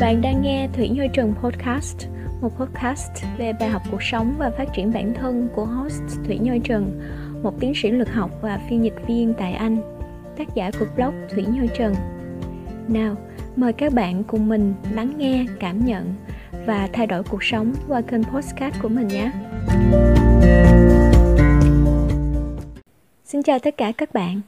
Bạn 0.00 0.20
đang 0.22 0.42
nghe 0.42 0.68
Thủy 0.72 0.88
Như 0.88 1.06
Trần 1.12 1.34
Podcast, 1.42 2.06
một 2.40 2.48
podcast 2.58 3.24
về 3.38 3.52
bài 3.60 3.68
học 3.68 3.82
cuộc 3.90 4.02
sống 4.02 4.34
và 4.38 4.50
phát 4.50 4.68
triển 4.74 4.92
bản 4.92 5.14
thân 5.14 5.48
của 5.54 5.64
host 5.64 6.02
Thủy 6.26 6.38
Như 6.38 6.58
Trần, 6.64 7.00
một 7.42 7.60
tiến 7.60 7.72
sĩ 7.74 7.90
lực 7.90 8.08
học 8.12 8.30
và 8.42 8.60
phiên 8.68 8.84
dịch 8.84 9.06
viên 9.06 9.34
tại 9.34 9.52
Anh, 9.52 9.78
tác 10.38 10.54
giả 10.54 10.70
của 10.78 10.86
blog 10.96 11.14
Thủy 11.30 11.44
Như 11.48 11.66
Trần. 11.78 11.94
Nào, 12.88 13.16
mời 13.56 13.72
các 13.72 13.92
bạn 13.92 14.24
cùng 14.24 14.48
mình 14.48 14.74
lắng 14.92 15.14
nghe, 15.18 15.46
cảm 15.60 15.84
nhận 15.84 16.14
và 16.66 16.88
thay 16.92 17.06
đổi 17.06 17.22
cuộc 17.22 17.44
sống 17.44 17.72
qua 17.88 18.00
kênh 18.00 18.24
podcast 18.24 18.82
của 18.82 18.88
mình 18.88 19.08
nhé. 19.08 19.32
Xin 23.24 23.42
chào 23.42 23.58
tất 23.58 23.76
cả 23.76 23.92
các 23.92 24.12
bạn. 24.12 24.40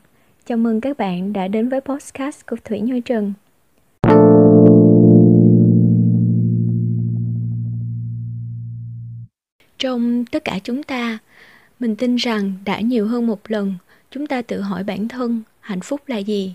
Chào 0.47 0.59
mừng 0.59 0.81
các 0.81 0.99
bạn 0.99 1.33
đã 1.33 1.49
đến 1.49 1.69
với 1.69 1.81
podcast 1.81 2.47
của 2.47 2.57
Thủy 2.65 2.81
Như 2.81 3.01
Trần. 3.01 3.33
Trong 9.83 10.25
tất 10.25 10.45
cả 10.45 10.59
chúng 10.65 10.83
ta, 10.83 11.19
mình 11.81 11.97
tin 11.97 12.17
rằng 12.17 12.53
đã 12.65 12.81
nhiều 12.81 13.07
hơn 13.07 13.27
một 13.27 13.41
lần 13.51 13.75
chúng 14.11 14.27
ta 14.27 14.43
tự 14.43 14.61
hỏi 14.61 14.85
bản 14.85 15.09
thân 15.09 15.43
hạnh 15.61 15.81
phúc 15.81 16.01
là 16.07 16.19
gì 16.19 16.55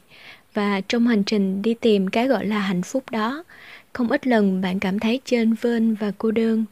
và 0.54 0.81
trong 0.81 1.08
hành 1.08 1.23
trình 1.23 1.62
đi 1.62 1.73
tìm 1.73 2.08
cái 2.08 2.27
gọi 2.27 2.45
là 2.45 2.59
hạnh 2.59 2.82
phúc 2.82 3.04
đó, 3.12 3.44
không 3.94 4.12
ít 4.12 4.27
lần 4.27 4.62
bạn 4.62 4.80
cảm 4.80 4.99
thấy 4.99 5.21
chênh 5.26 5.54
vênh 5.54 5.95
và 5.95 6.12
cô 6.18 6.32
đơn. 6.32 6.66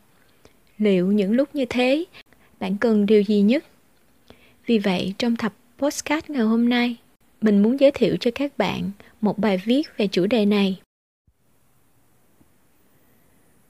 Liệu 0.78 1.12
những 1.12 1.32
lúc 1.32 1.56
như 1.56 1.66
thế, 1.70 2.06
bạn 2.60 2.78
cần 2.78 3.06
điều 3.06 3.22
gì 3.22 3.42
nhất? 3.42 3.66
Vì 4.66 4.78
vậy, 4.78 5.14
trong 5.18 5.36
tập 5.36 5.54
postcard 5.78 6.30
ngày 6.30 6.44
hôm 6.44 6.70
nay, 6.70 6.96
mình 7.42 7.64
muốn 7.64 7.80
giới 7.80 7.92
thiệu 7.92 8.18
cho 8.20 8.32
các 8.36 8.58
bạn 8.58 8.92
một 9.22 9.40
bài 9.40 9.62
viết 9.66 9.88
về 9.98 10.08
chủ 10.08 10.26
đề 10.26 10.46
này. 10.46 10.80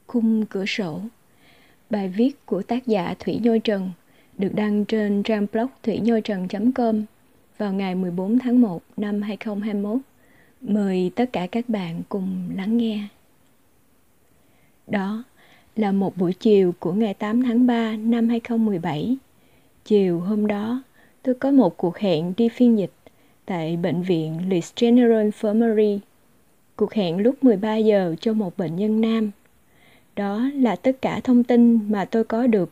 Khung 0.06 0.46
cửa 0.46 0.66
sổ 0.66 1.02
Bài 1.90 2.08
viết 2.08 2.46
của 2.46 2.62
tác 2.62 2.86
giả 2.86 3.14
Thủy 3.18 3.40
Nhôi 3.42 3.58
Trần 3.58 3.90
được 4.38 4.54
đăng 4.54 4.84
trên 4.84 5.22
trang 5.22 5.46
blog 5.52 5.66
thủynhoitrần.com 5.82 7.04
vào 7.58 7.72
ngày 7.72 7.94
14 7.94 8.38
tháng 8.38 8.60
1 8.60 8.82
năm 8.96 9.22
2021. 9.22 9.98
Mời 10.60 11.10
tất 11.14 11.32
cả 11.32 11.46
các 11.46 11.68
bạn 11.68 12.02
cùng 12.08 12.50
lắng 12.56 12.76
nghe. 12.76 13.08
Đó 14.86 15.24
là 15.76 15.92
một 15.92 16.16
buổi 16.16 16.32
chiều 16.32 16.74
của 16.78 16.92
ngày 16.92 17.14
8 17.14 17.42
tháng 17.42 17.66
3 17.66 17.96
năm 17.96 18.28
2017. 18.28 19.16
Chiều 19.84 20.20
hôm 20.20 20.46
đó, 20.46 20.82
tôi 21.22 21.34
có 21.34 21.50
một 21.50 21.76
cuộc 21.76 21.98
hẹn 21.98 22.32
đi 22.36 22.48
phiên 22.48 22.78
dịch 22.78 22.92
tại 23.44 23.76
bệnh 23.76 24.02
viện 24.02 24.48
Leeds 24.48 24.72
General 24.76 25.26
Infirmary. 25.26 25.98
Cuộc 26.76 26.92
hẹn 26.92 27.18
lúc 27.18 27.44
13 27.44 27.76
giờ 27.76 28.14
cho 28.20 28.32
một 28.32 28.56
bệnh 28.56 28.76
nhân 28.76 29.00
nam. 29.00 29.30
Đó 30.16 30.50
là 30.54 30.76
tất 30.76 31.02
cả 31.02 31.20
thông 31.24 31.44
tin 31.44 31.92
mà 31.92 32.04
tôi 32.04 32.24
có 32.24 32.46
được. 32.46 32.70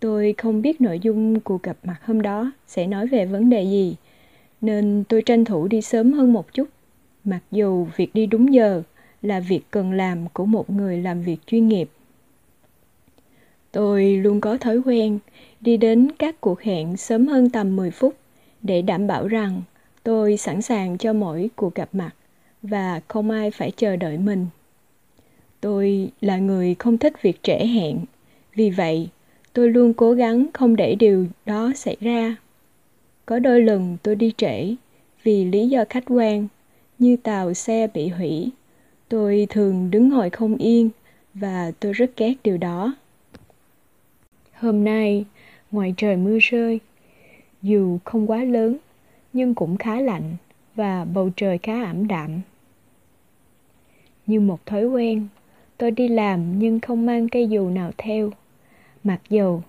Tôi 0.00 0.34
không 0.38 0.62
biết 0.62 0.80
nội 0.80 0.98
dung 1.02 1.40
cuộc 1.40 1.62
gặp 1.62 1.76
mặt 1.82 1.96
hôm 2.04 2.22
đó 2.22 2.52
sẽ 2.66 2.86
nói 2.86 3.06
về 3.06 3.26
vấn 3.26 3.50
đề 3.50 3.62
gì, 3.62 3.96
nên 4.60 5.04
tôi 5.08 5.22
tranh 5.22 5.44
thủ 5.44 5.68
đi 5.68 5.82
sớm 5.82 6.12
hơn 6.12 6.32
một 6.32 6.54
chút. 6.54 6.68
Mặc 7.24 7.40
dù 7.50 7.86
việc 7.96 8.14
đi 8.14 8.26
đúng 8.26 8.54
giờ 8.54 8.82
là 9.22 9.40
việc 9.40 9.60
cần 9.70 9.92
làm 9.92 10.28
của 10.32 10.46
một 10.46 10.70
người 10.70 10.98
làm 10.98 11.22
việc 11.22 11.36
chuyên 11.46 11.68
nghiệp. 11.68 11.90
Tôi 13.72 14.16
luôn 14.16 14.40
có 14.40 14.56
thói 14.56 14.78
quen 14.84 15.18
đi 15.60 15.76
đến 15.76 16.08
các 16.18 16.40
cuộc 16.40 16.60
hẹn 16.60 16.96
sớm 16.96 17.26
hơn 17.26 17.50
tầm 17.50 17.76
10 17.76 17.90
phút 17.90 18.14
để 18.62 18.82
đảm 18.82 19.06
bảo 19.06 19.28
rằng 19.28 19.62
tôi 20.02 20.36
sẵn 20.36 20.62
sàng 20.62 20.98
cho 20.98 21.12
mỗi 21.12 21.50
cuộc 21.56 21.74
gặp 21.74 21.88
mặt 21.92 22.10
và 22.62 23.00
không 23.08 23.30
ai 23.30 23.50
phải 23.50 23.70
chờ 23.70 23.96
đợi 23.96 24.18
mình. 24.18 24.46
Tôi 25.60 26.10
là 26.20 26.36
người 26.36 26.74
không 26.78 26.98
thích 26.98 27.22
việc 27.22 27.42
trễ 27.42 27.66
hẹn, 27.66 27.98
vì 28.54 28.70
vậy 28.70 29.08
tôi 29.52 29.68
luôn 29.68 29.94
cố 29.94 30.12
gắng 30.12 30.46
không 30.54 30.76
để 30.76 30.94
điều 30.94 31.26
đó 31.46 31.72
xảy 31.74 31.96
ra. 32.00 32.36
Có 33.26 33.38
đôi 33.38 33.62
lần 33.62 33.96
tôi 34.02 34.16
đi 34.16 34.32
trễ 34.36 34.74
vì 35.22 35.44
lý 35.44 35.68
do 35.68 35.84
khách 35.90 36.04
quan 36.06 36.48
như 36.98 37.16
tàu 37.16 37.54
xe 37.54 37.88
bị 37.94 38.08
hủy. 38.08 38.50
Tôi 39.08 39.46
thường 39.50 39.90
đứng 39.90 40.08
ngồi 40.08 40.30
không 40.30 40.56
yên 40.56 40.90
và 41.34 41.72
tôi 41.80 41.92
rất 41.92 42.10
ghét 42.16 42.34
điều 42.44 42.56
đó. 42.58 42.94
Hôm 44.54 44.84
nay, 44.84 45.24
ngoài 45.70 45.94
trời 45.96 46.16
mưa 46.16 46.38
rơi, 46.40 46.80
dù 47.62 47.98
không 48.04 48.30
quá 48.30 48.44
lớn 48.44 48.76
nhưng 49.32 49.54
cũng 49.54 49.76
khá 49.76 50.00
lạnh 50.00 50.36
và 50.74 51.04
bầu 51.04 51.30
trời 51.36 51.58
khá 51.58 51.84
ảm 51.84 52.06
đạm. 52.08 52.40
Như 54.26 54.40
một 54.40 54.66
thói 54.66 54.84
quen, 54.84 55.26
tôi 55.78 55.90
đi 55.90 56.08
làm 56.08 56.58
nhưng 56.58 56.80
không 56.80 57.06
mang 57.06 57.28
cây 57.28 57.48
dù 57.48 57.68
nào 57.68 57.90
theo. 57.98 58.30
Mặc 59.04 59.20
dù 59.28 59.60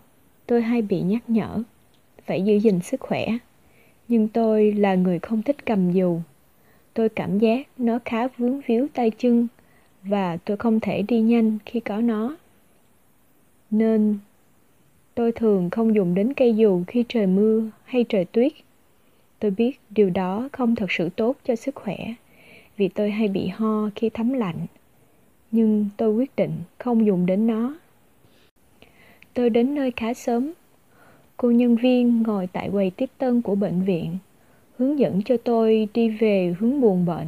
tôi 0.45 0.61
hay 0.61 0.81
bị 0.81 1.01
nhắc 1.01 1.23
nhở 1.27 1.63
phải 2.25 2.41
giữ 2.41 2.55
gìn 2.59 2.79
sức 2.79 2.99
khỏe, 2.99 3.27
nhưng 4.07 4.27
tôi 4.27 4.71
là 4.71 4.95
người 4.95 5.19
không 5.19 5.41
thích 5.41 5.65
cầm 5.65 5.91
dù. 5.91 6.19
Tôi 6.93 7.09
cảm 7.09 7.39
giác 7.39 7.67
nó 7.77 7.99
khá 8.05 8.27
vướng 8.27 8.61
víu 8.61 8.87
tay 8.93 9.11
chân 9.17 9.47
và 10.03 10.37
tôi 10.37 10.57
không 10.57 10.79
thể 10.79 11.01
đi 11.01 11.21
nhanh 11.21 11.57
khi 11.65 11.79
có 11.79 12.01
nó. 12.01 12.37
Nên 13.71 14.17
tôi 15.15 15.31
thường 15.31 15.69
không 15.69 15.95
dùng 15.95 16.15
đến 16.15 16.33
cây 16.33 16.55
dù 16.55 16.83
khi 16.87 17.05
trời 17.07 17.27
mưa 17.27 17.69
hay 17.83 18.05
trời 18.09 18.25
tuyết. 18.25 18.51
Tôi 19.39 19.51
biết 19.51 19.79
điều 19.89 20.09
đó 20.09 20.49
không 20.51 20.75
thật 20.75 20.91
sự 20.91 21.09
tốt 21.09 21.35
cho 21.43 21.55
sức 21.55 21.75
khỏe 21.75 21.97
vì 22.77 22.87
tôi 22.87 23.11
hay 23.11 23.27
bị 23.27 23.47
ho 23.47 23.89
khi 23.95 24.09
thấm 24.09 24.33
lạnh. 24.33 24.65
Nhưng 25.51 25.89
tôi 25.97 26.11
quyết 26.11 26.35
định 26.35 26.51
không 26.77 27.05
dùng 27.05 27.25
đến 27.25 27.47
nó. 27.47 27.75
Tôi 29.33 29.49
đến 29.49 29.75
nơi 29.75 29.91
khá 29.95 30.13
sớm. 30.13 30.51
Cô 31.37 31.51
nhân 31.51 31.75
viên 31.75 32.23
ngồi 32.23 32.47
tại 32.47 32.69
quầy 32.71 32.89
tiếp 32.89 33.09
tân 33.17 33.41
của 33.41 33.55
bệnh 33.55 33.81
viện, 33.81 34.17
hướng 34.77 34.99
dẫn 34.99 35.21
cho 35.25 35.37
tôi 35.37 35.87
đi 35.93 36.09
về 36.09 36.55
hướng 36.59 36.81
buồn 36.81 37.05
bệnh, 37.05 37.27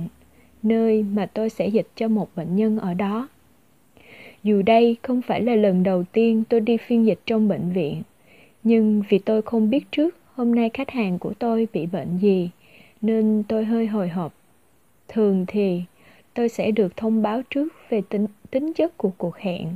nơi 0.64 1.04
mà 1.04 1.26
tôi 1.26 1.50
sẽ 1.50 1.68
dịch 1.68 1.88
cho 1.96 2.08
một 2.08 2.30
bệnh 2.36 2.56
nhân 2.56 2.80
ở 2.80 2.94
đó. 2.94 3.28
Dù 4.44 4.62
đây 4.62 4.98
không 5.02 5.22
phải 5.22 5.42
là 5.42 5.56
lần 5.56 5.84
đầu 5.84 6.04
tiên 6.12 6.44
tôi 6.50 6.60
đi 6.60 6.78
phiên 6.78 7.06
dịch 7.06 7.20
trong 7.26 7.48
bệnh 7.48 7.72
viện, 7.72 8.02
nhưng 8.64 9.04
vì 9.10 9.20
tôi 9.20 9.42
không 9.42 9.70
biết 9.70 9.92
trước 9.92 10.16
hôm 10.36 10.56
nay 10.56 10.70
khách 10.74 10.90
hàng 10.90 11.20
của 11.20 11.34
tôi 11.40 11.68
bị 11.74 11.86
bệnh 11.86 12.18
gì, 12.18 12.50
nên 13.02 13.44
tôi 13.48 13.66
hơi 13.66 13.88
hồi 13.88 14.10
hộp. 14.10 14.34
Thường 15.08 15.46
thì 15.48 15.82
tôi 16.34 16.50
sẽ 16.50 16.72
được 16.72 16.98
thông 16.98 17.22
báo 17.22 17.42
trước 17.50 17.68
về 17.90 18.02
tính, 18.10 18.28
tính 18.52 18.74
chất 18.74 18.98
của 18.98 19.12
cuộc 19.18 19.38
hẹn, 19.38 19.76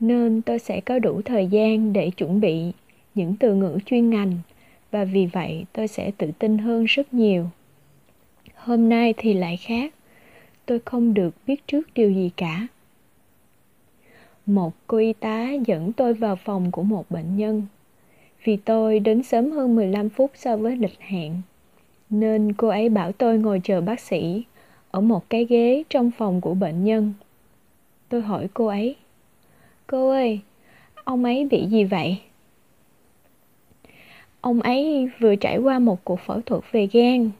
nên 0.00 0.42
tôi 0.42 0.58
sẽ 0.58 0.80
có 0.80 0.98
đủ 0.98 1.22
thời 1.24 1.46
gian 1.46 1.92
để 1.92 2.10
chuẩn 2.10 2.40
bị 2.40 2.72
những 3.14 3.36
từ 3.40 3.54
ngữ 3.54 3.78
chuyên 3.86 4.10
ngành 4.10 4.38
và 4.90 5.04
vì 5.04 5.26
vậy 5.26 5.64
tôi 5.72 5.88
sẽ 5.88 6.10
tự 6.18 6.30
tin 6.38 6.58
hơn 6.58 6.84
rất 6.84 7.14
nhiều. 7.14 7.46
Hôm 8.54 8.88
nay 8.88 9.14
thì 9.16 9.34
lại 9.34 9.56
khác, 9.56 9.94
tôi 10.66 10.78
không 10.84 11.14
được 11.14 11.34
biết 11.46 11.66
trước 11.66 11.94
điều 11.94 12.10
gì 12.10 12.30
cả 12.36 12.66
một 14.46 14.72
cô 14.86 14.98
y 14.98 15.12
tá 15.12 15.50
dẫn 15.66 15.92
tôi 15.92 16.14
vào 16.14 16.36
phòng 16.36 16.70
của 16.70 16.82
một 16.82 17.10
bệnh 17.10 17.36
nhân. 17.36 17.62
Vì 18.44 18.56
tôi 18.56 18.98
đến 19.00 19.22
sớm 19.22 19.50
hơn 19.50 19.76
15 19.76 20.08
phút 20.08 20.30
so 20.34 20.56
với 20.56 20.76
lịch 20.76 21.00
hẹn, 21.00 21.42
nên 22.10 22.52
cô 22.52 22.68
ấy 22.68 22.88
bảo 22.88 23.12
tôi 23.12 23.38
ngồi 23.38 23.60
chờ 23.64 23.80
bác 23.80 24.00
sĩ 24.00 24.44
ở 24.90 25.00
một 25.00 25.30
cái 25.30 25.44
ghế 25.44 25.82
trong 25.90 26.10
phòng 26.10 26.40
của 26.40 26.54
bệnh 26.54 26.84
nhân. 26.84 27.12
Tôi 28.08 28.20
hỏi 28.22 28.48
cô 28.54 28.66
ấy, 28.66 28.96
Cô 29.86 30.10
ơi, 30.10 30.40
ông 31.04 31.24
ấy 31.24 31.48
bị 31.50 31.66
gì 31.66 31.84
vậy? 31.84 32.18
Ông 34.40 34.60
ấy 34.60 35.08
vừa 35.18 35.36
trải 35.36 35.58
qua 35.58 35.78
một 35.78 36.04
cuộc 36.04 36.20
phẫu 36.20 36.40
thuật 36.40 36.62
về 36.72 36.88
gan. 36.92 37.30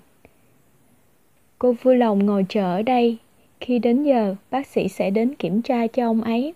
Cô 1.58 1.72
vui 1.82 1.96
lòng 1.96 2.26
ngồi 2.26 2.46
chờ 2.48 2.76
ở 2.76 2.82
đây. 2.82 3.16
Khi 3.60 3.78
đến 3.78 4.02
giờ, 4.02 4.34
bác 4.50 4.66
sĩ 4.66 4.88
sẽ 4.88 5.10
đến 5.10 5.34
kiểm 5.34 5.62
tra 5.62 5.86
cho 5.86 6.06
ông 6.06 6.22
ấy 6.22 6.54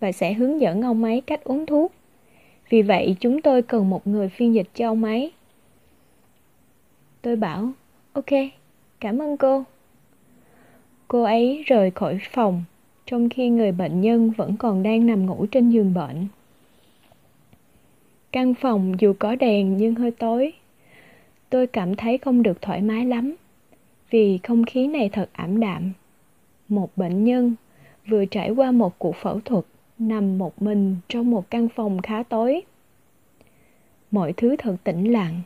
và 0.00 0.12
sẽ 0.12 0.32
hướng 0.32 0.60
dẫn 0.60 0.82
ông 0.82 1.04
ấy 1.04 1.20
cách 1.20 1.44
uống 1.44 1.66
thuốc. 1.66 1.92
Vì 2.70 2.82
vậy 2.82 3.16
chúng 3.20 3.42
tôi 3.42 3.62
cần 3.62 3.90
một 3.90 4.06
người 4.06 4.28
phiên 4.28 4.54
dịch 4.54 4.68
cho 4.74 4.88
ông 4.88 5.04
ấy. 5.04 5.32
Tôi 7.22 7.36
bảo, 7.36 7.70
ok, 8.12 8.30
cảm 9.00 9.22
ơn 9.22 9.36
cô. 9.36 9.64
Cô 11.12 11.22
ấy 11.22 11.62
rời 11.66 11.90
khỏi 11.90 12.18
phòng, 12.30 12.64
trong 13.06 13.28
khi 13.28 13.48
người 13.48 13.72
bệnh 13.72 14.00
nhân 14.00 14.30
vẫn 14.30 14.56
còn 14.56 14.82
đang 14.82 15.06
nằm 15.06 15.26
ngủ 15.26 15.46
trên 15.46 15.70
giường 15.70 15.94
bệnh. 15.94 16.26
Căn 18.32 18.54
phòng 18.54 18.94
dù 18.98 19.12
có 19.18 19.34
đèn 19.36 19.76
nhưng 19.76 19.94
hơi 19.94 20.10
tối. 20.10 20.52
Tôi 21.48 21.66
cảm 21.66 21.96
thấy 21.96 22.18
không 22.18 22.42
được 22.42 22.62
thoải 22.62 22.82
mái 22.82 23.06
lắm, 23.06 23.34
vì 24.10 24.38
không 24.42 24.64
khí 24.64 24.86
này 24.86 25.08
thật 25.12 25.30
ảm 25.32 25.60
đạm. 25.60 25.92
Một 26.68 26.96
bệnh 26.96 27.24
nhân 27.24 27.54
vừa 28.08 28.24
trải 28.24 28.50
qua 28.50 28.72
một 28.72 28.98
cuộc 28.98 29.16
phẫu 29.16 29.40
thuật 29.44 29.64
nằm 29.98 30.38
một 30.38 30.62
mình 30.62 30.96
trong 31.08 31.30
một 31.30 31.50
căn 31.50 31.68
phòng 31.68 32.02
khá 32.02 32.22
tối 32.22 32.62
mọi 34.10 34.32
thứ 34.32 34.56
thật 34.58 34.76
tĩnh 34.84 35.12
lặng 35.12 35.40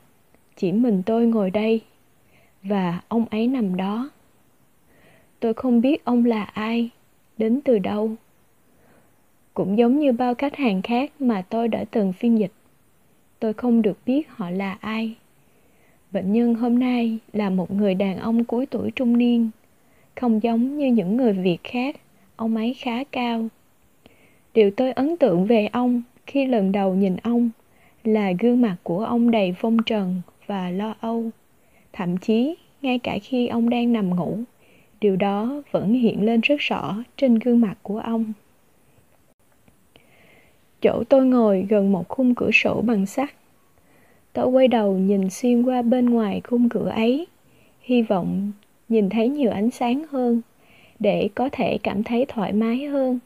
chỉ 0.57 0.73
mình 0.73 1.03
tôi 1.07 1.27
ngồi 1.27 1.51
đây 1.51 1.81
và 2.63 3.01
ông 3.09 3.25
ấy 3.31 3.47
nằm 3.47 3.77
đó 3.77 4.11
tôi 5.45 5.55
không 5.55 5.81
biết 5.81 6.05
ông 6.05 6.25
là 6.25 6.43
ai, 6.43 6.91
đến 7.39 7.61
từ 7.65 7.79
đâu. 7.79 8.11
Cũng 9.55 9.79
giống 9.79 9.99
như 9.99 10.13
bao 10.13 10.35
khách 10.35 10.57
hàng 10.57 10.83
khác 10.83 11.13
mà 11.19 11.43
tôi 11.49 11.69
đã 11.69 11.85
từng 11.91 12.13
phiên 12.13 12.39
dịch. 12.39 12.53
Tôi 13.39 13.53
không 13.53 13.83
được 13.83 13.99
biết 14.07 14.29
họ 14.29 14.51
là 14.51 14.79
ai. 14.81 15.15
Bệnh 16.13 16.33
nhân 16.33 16.55
hôm 16.55 16.79
nay 16.79 17.19
là 17.33 17.51
một 17.51 17.71
người 17.71 17.95
đàn 17.95 18.19
ông 18.19 18.45
cuối 18.45 18.67
tuổi 18.67 18.91
trung 18.91 19.19
niên, 19.19 19.51
không 20.15 20.43
giống 20.43 20.79
như 20.79 20.87
những 20.87 21.17
người 21.17 21.33
việt 21.33 21.59
khác, 21.65 21.97
ông 22.37 22.57
ấy 22.57 22.75
khá 22.75 23.05
cao. 23.05 23.49
Điều 24.55 24.71
tôi 24.71 24.93
ấn 24.93 25.17
tượng 25.17 25.47
về 25.47 25.67
ông 25.67 26.03
khi 26.27 26.47
lần 26.47 26.73
đầu 26.73 26.95
nhìn 26.95 27.17
ông 27.17 27.51
là 28.05 28.33
gương 28.41 28.61
mặt 28.61 28.77
của 28.83 29.05
ông 29.05 29.31
đầy 29.31 29.55
phong 29.59 29.77
trần 29.87 30.23
và 30.47 30.71
lo 30.71 30.95
âu. 31.01 31.31
Thậm 31.93 32.17
chí, 32.17 32.55
ngay 32.83 32.99
cả 32.99 33.19
khi 33.23 33.47
ông 33.47 33.71
đang 33.71 33.93
nằm 33.93 34.17
ngủ 34.17 34.39
điều 35.05 35.17
đó 35.17 35.63
vẫn 35.71 35.93
hiện 35.93 36.25
lên 36.25 36.41
rất 36.41 36.57
rõ 36.59 36.97
trên 37.17 37.35
gương 37.35 37.61
mặt 37.61 37.75
của 37.83 37.99
ông. 37.99 38.33
Chỗ 40.83 41.03
tôi 41.09 41.25
ngồi 41.27 41.67
gần 41.69 41.93
một 41.93 42.09
khung 42.09 42.35
cửa 42.35 42.51
sổ 42.53 42.83
bằng 42.87 43.07
sắt. 43.07 43.35
Tôi 44.33 44.47
quay 44.47 44.69
đầu 44.69 44.97
nhìn 44.97 45.31
xuyên 45.31 45.63
qua 45.63 45.83
bên 45.83 46.11
ngoài 46.11 46.41
khung 46.45 46.69
cửa 46.69 46.89
ấy, 46.89 47.27
hy 47.81 48.03
vọng 48.03 48.53
nhìn 48.89 49.09
thấy 49.09 49.29
nhiều 49.29 49.51
ánh 49.51 49.71
sáng 49.71 50.05
hơn 50.11 50.41
để 50.99 51.29
có 51.35 51.49
thể 51.53 51.79
cảm 51.83 52.03
thấy 52.03 52.27
thoải 52.29 52.53
mái 52.53 52.85
hơn. 52.85 53.19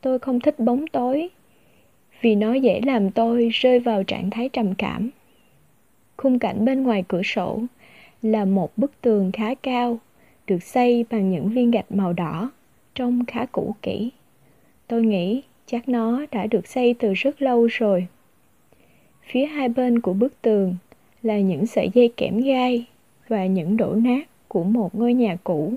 Tôi 0.00 0.18
không 0.18 0.40
thích 0.40 0.58
bóng 0.58 0.86
tối, 0.86 1.28
vì 2.20 2.34
nó 2.34 2.54
dễ 2.54 2.80
làm 2.86 3.10
tôi 3.10 3.48
rơi 3.52 3.80
vào 3.80 4.02
trạng 4.02 4.30
thái 4.30 4.48
trầm 4.48 4.74
cảm. 4.74 5.10
Khung 6.16 6.38
cảnh 6.38 6.64
bên 6.64 6.82
ngoài 6.82 7.04
cửa 7.08 7.22
sổ 7.22 7.60
là 8.22 8.44
một 8.44 8.78
bức 8.78 9.00
tường 9.00 9.32
khá 9.32 9.54
cao 9.54 9.98
được 10.46 10.62
xây 10.62 11.04
bằng 11.10 11.30
những 11.30 11.48
viên 11.48 11.70
gạch 11.70 11.92
màu 11.92 12.12
đỏ 12.12 12.50
trông 12.94 13.24
khá 13.26 13.46
cũ 13.46 13.74
kỹ. 13.82 14.10
Tôi 14.88 15.02
nghĩ 15.02 15.42
chắc 15.66 15.88
nó 15.88 16.26
đã 16.30 16.46
được 16.46 16.66
xây 16.66 16.94
từ 16.94 17.12
rất 17.14 17.42
lâu 17.42 17.66
rồi. 17.66 18.06
Phía 19.22 19.46
hai 19.46 19.68
bên 19.68 20.00
của 20.00 20.12
bức 20.12 20.42
tường 20.42 20.76
là 21.22 21.38
những 21.38 21.66
sợi 21.66 21.90
dây 21.94 22.12
kẽm 22.16 22.40
gai 22.40 22.84
và 23.28 23.46
những 23.46 23.76
đổ 23.76 23.94
nát 23.94 24.28
của 24.48 24.64
một 24.64 24.94
ngôi 24.94 25.14
nhà 25.14 25.36
cũ 25.44 25.74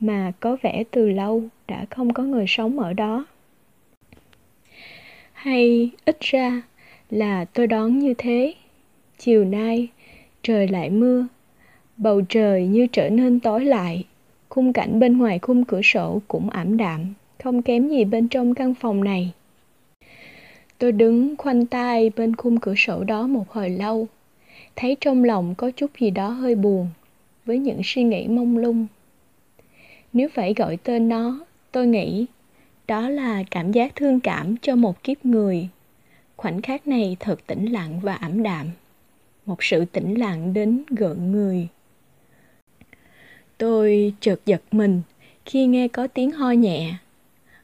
mà 0.00 0.32
có 0.40 0.56
vẻ 0.62 0.84
từ 0.90 1.08
lâu 1.08 1.42
đã 1.68 1.86
không 1.90 2.12
có 2.12 2.22
người 2.22 2.44
sống 2.48 2.78
ở 2.78 2.92
đó. 2.92 3.26
Hay, 5.32 5.90
ít 6.04 6.16
ra 6.20 6.62
là 7.10 7.44
tôi 7.44 7.66
đoán 7.66 7.98
như 7.98 8.14
thế. 8.18 8.54
Chiều 9.18 9.44
nay 9.44 9.88
trời 10.42 10.68
lại 10.68 10.90
mưa 10.90 11.26
bầu 12.00 12.22
trời 12.28 12.66
như 12.66 12.86
trở 12.86 13.10
nên 13.10 13.40
tối 13.40 13.64
lại, 13.64 14.04
khung 14.48 14.72
cảnh 14.72 15.00
bên 15.00 15.18
ngoài 15.18 15.38
khung 15.38 15.64
cửa 15.64 15.82
sổ 15.82 16.20
cũng 16.28 16.50
ảm 16.50 16.76
đạm, 16.76 17.14
không 17.44 17.62
kém 17.62 17.88
gì 17.88 18.04
bên 18.04 18.28
trong 18.28 18.54
căn 18.54 18.74
phòng 18.74 19.04
này. 19.04 19.32
Tôi 20.78 20.92
đứng 20.92 21.36
khoanh 21.36 21.66
tay 21.66 22.10
bên 22.16 22.36
khung 22.36 22.60
cửa 22.60 22.74
sổ 22.76 23.04
đó 23.04 23.26
một 23.26 23.50
hồi 23.50 23.70
lâu, 23.70 24.08
thấy 24.76 24.96
trong 25.00 25.24
lòng 25.24 25.54
có 25.54 25.70
chút 25.70 25.90
gì 26.00 26.10
đó 26.10 26.28
hơi 26.28 26.54
buồn, 26.54 26.88
với 27.46 27.58
những 27.58 27.80
suy 27.84 28.02
nghĩ 28.02 28.28
mông 28.28 28.58
lung. 28.58 28.86
Nếu 30.12 30.28
phải 30.34 30.54
gọi 30.54 30.76
tên 30.76 31.08
nó, 31.08 31.44
tôi 31.72 31.86
nghĩ 31.86 32.26
đó 32.86 33.08
là 33.08 33.42
cảm 33.50 33.72
giác 33.72 33.96
thương 33.96 34.20
cảm 34.20 34.56
cho 34.56 34.76
một 34.76 35.02
kiếp 35.02 35.24
người. 35.24 35.68
Khoảnh 36.36 36.62
khắc 36.62 36.86
này 36.86 37.16
thật 37.20 37.46
tĩnh 37.46 37.72
lặng 37.72 38.00
và 38.02 38.14
ảm 38.14 38.42
đạm, 38.42 38.66
một 39.46 39.62
sự 39.62 39.84
tĩnh 39.84 40.14
lặng 40.14 40.52
đến 40.52 40.82
gợn 40.88 41.32
người 41.32 41.68
tôi 43.60 44.14
chợt 44.20 44.40
giật 44.46 44.62
mình 44.72 45.02
khi 45.44 45.66
nghe 45.66 45.88
có 45.88 46.06
tiếng 46.06 46.30
ho 46.30 46.50
nhẹ. 46.50 46.94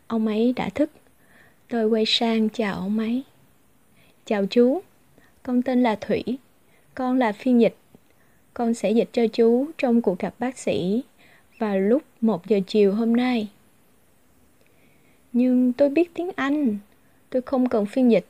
Ông 0.07 0.27
ấy 0.27 0.53
đã 0.57 0.69
thức. 0.69 0.91
Tôi 1.69 1.87
quay 1.89 2.05
sang 2.07 2.49
chào 2.49 2.75
ông 2.75 2.99
ấy. 2.99 3.23
Chào 4.25 4.47
chú. 4.47 4.83
Con 5.43 5.63
tên 5.63 5.83
là 5.83 5.97
thủy. 6.01 6.25
Con 6.95 7.19
là 7.19 7.33
phiên 7.33 7.61
dịch. 7.61 7.77
Con 8.55 8.75
sẽ 8.75 8.91
dịch 8.91 9.09
cho 9.13 9.27
chú 9.27 9.67
trong 9.79 10.03
cuộc 10.03 10.19
gặp 10.19 10.35
bác 10.39 10.59
sĩ 10.59 11.03
vào 11.59 11.79
lúc 11.79 12.03
một 12.21 12.47
giờ 12.47 12.61
chiều 12.67 12.95
hôm 12.95 13.17
nay. 13.17 13.49
Nhưng 15.33 15.73
tôi 15.73 15.89
biết 15.89 16.15
tiếng 16.15 16.31
anh. 16.37 16.79
Tôi 17.31 17.43
không 17.43 17.69
cần 17.69 17.87
phiên 17.87 18.11
dịch. 18.11 18.27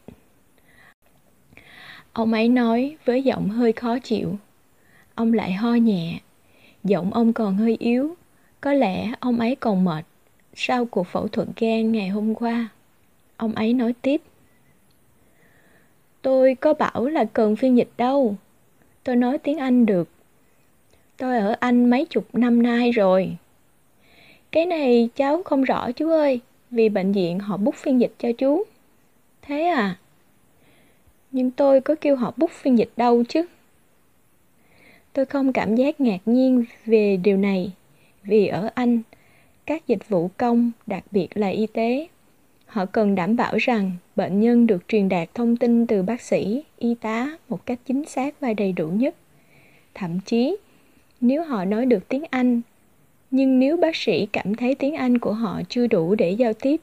Ông 2.12 2.32
ấy 2.32 2.48
nói 2.48 2.96
với 3.04 3.22
giọng 3.22 3.48
hơi 3.48 3.72
khó 3.72 3.98
chịu. 3.98 4.38
Ông 5.14 5.32
lại 5.32 5.52
ho 5.52 5.74
nhẹ 5.74 6.20
giọng 6.88 7.12
ông 7.12 7.32
còn 7.32 7.56
hơi 7.56 7.76
yếu. 7.80 8.14
Có 8.60 8.72
lẽ 8.72 9.12
ông 9.20 9.40
ấy 9.40 9.54
còn 9.54 9.84
mệt 9.84 10.04
sau 10.54 10.84
cuộc 10.84 11.06
phẫu 11.06 11.28
thuật 11.28 11.48
gan 11.56 11.92
ngày 11.92 12.08
hôm 12.08 12.34
qua. 12.34 12.68
Ông 13.36 13.52
ấy 13.54 13.72
nói 13.72 13.94
tiếp. 14.02 14.22
Tôi 16.22 16.54
có 16.54 16.74
bảo 16.74 17.06
là 17.06 17.24
cần 17.24 17.56
phiên 17.56 17.76
dịch 17.76 17.90
đâu. 17.96 18.36
Tôi 19.04 19.16
nói 19.16 19.38
tiếng 19.38 19.58
anh 19.58 19.86
được. 19.86 20.08
Tôi 21.16 21.38
ở 21.38 21.56
anh 21.60 21.90
mấy 21.90 22.04
chục 22.04 22.24
năm 22.32 22.62
nay 22.62 22.90
rồi. 22.90 23.36
Cái 24.52 24.66
này 24.66 25.08
cháu 25.16 25.42
không 25.42 25.62
rõ 25.62 25.92
chú 25.92 26.10
ơi, 26.10 26.40
vì 26.70 26.88
bệnh 26.88 27.12
viện 27.12 27.38
họ 27.38 27.56
bút 27.56 27.74
phiên 27.74 28.00
dịch 28.00 28.12
cho 28.18 28.28
chú. 28.38 28.64
Thế 29.42 29.62
à? 29.62 29.96
Nhưng 31.30 31.50
tôi 31.50 31.80
có 31.80 31.94
kêu 32.00 32.16
họ 32.16 32.32
bút 32.36 32.50
phiên 32.50 32.78
dịch 32.78 32.90
đâu 32.96 33.24
chứ? 33.28 33.46
Tôi 35.16 35.26
không 35.26 35.52
cảm 35.52 35.76
giác 35.76 36.00
ngạc 36.00 36.18
nhiên 36.26 36.64
về 36.86 37.16
điều 37.16 37.36
này, 37.36 37.72
vì 38.22 38.46
ở 38.46 38.70
anh, 38.74 39.00
các 39.66 39.86
dịch 39.86 40.08
vụ 40.08 40.30
công, 40.36 40.70
đặc 40.86 41.04
biệt 41.10 41.28
là 41.34 41.48
y 41.48 41.66
tế, 41.66 42.06
họ 42.66 42.86
cần 42.86 43.14
đảm 43.14 43.36
bảo 43.36 43.56
rằng 43.56 43.92
bệnh 44.16 44.40
nhân 44.40 44.66
được 44.66 44.88
truyền 44.88 45.08
đạt 45.08 45.34
thông 45.34 45.56
tin 45.56 45.86
từ 45.86 46.02
bác 46.02 46.20
sĩ, 46.20 46.62
y 46.78 46.94
tá 46.94 47.36
một 47.48 47.66
cách 47.66 47.78
chính 47.86 48.04
xác 48.04 48.40
và 48.40 48.54
đầy 48.54 48.72
đủ 48.72 48.88
nhất. 48.88 49.14
Thậm 49.94 50.20
chí, 50.26 50.56
nếu 51.20 51.44
họ 51.44 51.64
nói 51.64 51.86
được 51.86 52.08
tiếng 52.08 52.24
anh, 52.30 52.60
nhưng 53.30 53.58
nếu 53.58 53.76
bác 53.76 53.96
sĩ 53.96 54.26
cảm 54.32 54.54
thấy 54.54 54.74
tiếng 54.74 54.94
anh 54.94 55.18
của 55.18 55.32
họ 55.32 55.60
chưa 55.68 55.86
đủ 55.86 56.14
để 56.14 56.30
giao 56.30 56.52
tiếp, 56.52 56.80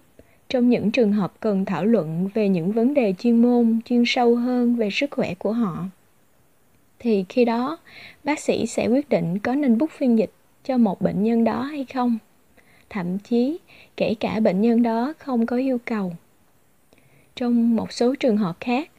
trong 0.50 0.70
những 0.70 0.92
trường 0.92 1.12
hợp 1.12 1.34
cần 1.40 1.66
thảo 1.66 1.86
luận 1.86 2.30
về 2.34 2.50
những 2.50 2.72
vấn 2.72 2.94
đề 2.94 3.14
chuyên 3.20 3.42
môn, 3.42 3.80
chuyên 3.86 4.04
sâu 4.06 4.36
hơn 4.36 4.76
về 4.76 4.90
sức 4.92 5.12
khỏe 5.12 5.34
của 5.36 5.52
họ 5.52 5.86
thì 7.04 7.26
khi 7.30 7.46
đó, 7.46 7.78
bác 8.24 8.40
sĩ 8.40 8.68
sẽ 8.68 8.88
quyết 8.88 9.10
định 9.10 9.40
có 9.40 9.56
nên 9.56 9.78
bút 9.78 9.92
phiên 9.92 10.18
dịch 10.18 10.32
cho 10.64 10.78
một 10.78 11.02
bệnh 11.02 11.24
nhân 11.24 11.44
đó 11.44 11.62
hay 11.62 11.86
không. 11.94 12.18
Thậm 12.90 13.20
chí, 13.20 13.58
kể 13.98 14.16
cả 14.20 14.40
bệnh 14.40 14.62
nhân 14.62 14.84
đó 14.84 15.14
không 15.18 15.46
có 15.46 15.58
yêu 15.58 15.78
cầu. 15.86 16.14
Trong 17.36 17.76
một 17.76 17.92
số 17.92 18.16
trường 18.16 18.38
hợp 18.38 18.58
khác, 18.60 18.90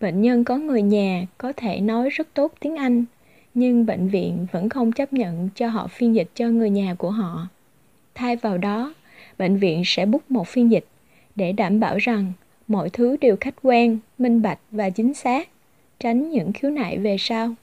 bệnh 0.00 0.22
nhân 0.22 0.44
có 0.44 0.56
người 0.56 0.82
nhà 0.82 1.26
có 1.38 1.52
thể 1.56 1.80
nói 1.80 2.10
rất 2.10 2.28
tốt 2.34 2.52
tiếng 2.60 2.76
anh, 2.76 3.04
nhưng 3.54 3.86
bệnh 3.86 4.08
viện 4.08 4.46
vẫn 4.52 4.68
không 4.68 4.92
chấp 4.92 5.12
nhận 5.12 5.48
cho 5.54 5.68
họ 5.68 5.86
phiên 5.86 6.14
dịch 6.14 6.28
cho 6.34 6.48
người 6.48 6.70
nhà 6.70 6.94
của 6.94 7.10
họ. 7.10 7.48
Thay 8.14 8.36
vào 8.36 8.58
đó, 8.58 8.94
bệnh 9.38 9.56
viện 9.56 9.82
sẽ 9.86 10.06
bút 10.06 10.30
một 10.30 10.48
phiên 10.48 10.70
dịch 10.70 10.86
để 11.36 11.52
đảm 11.52 11.80
bảo 11.80 11.96
rằng 11.96 12.32
mọi 12.68 12.90
thứ 12.90 13.16
đều 13.20 13.36
khách 13.40 13.54
quan, 13.62 13.98
minh 14.18 14.42
bạch 14.42 14.58
và 14.70 14.90
chính 14.90 15.14
xác 15.14 15.48
tránh 16.00 16.30
những 16.30 16.52
khiếu 16.52 16.70
nại 16.70 16.98
về 16.98 17.16
sau. 17.18 17.54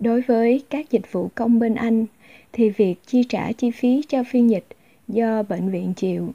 Đối 0.00 0.20
với 0.20 0.62
các 0.70 0.90
dịch 0.90 1.12
vụ 1.12 1.30
công 1.34 1.58
bên 1.58 1.74
anh, 1.74 2.06
thì 2.52 2.70
việc 2.70 2.94
chi 3.06 3.22
trả 3.28 3.52
chi 3.52 3.70
phí 3.70 4.02
cho 4.08 4.22
phiên 4.30 4.50
dịch 4.50 4.66
do 5.08 5.42
bệnh 5.42 5.70
viện 5.70 5.92
chịu, 5.96 6.32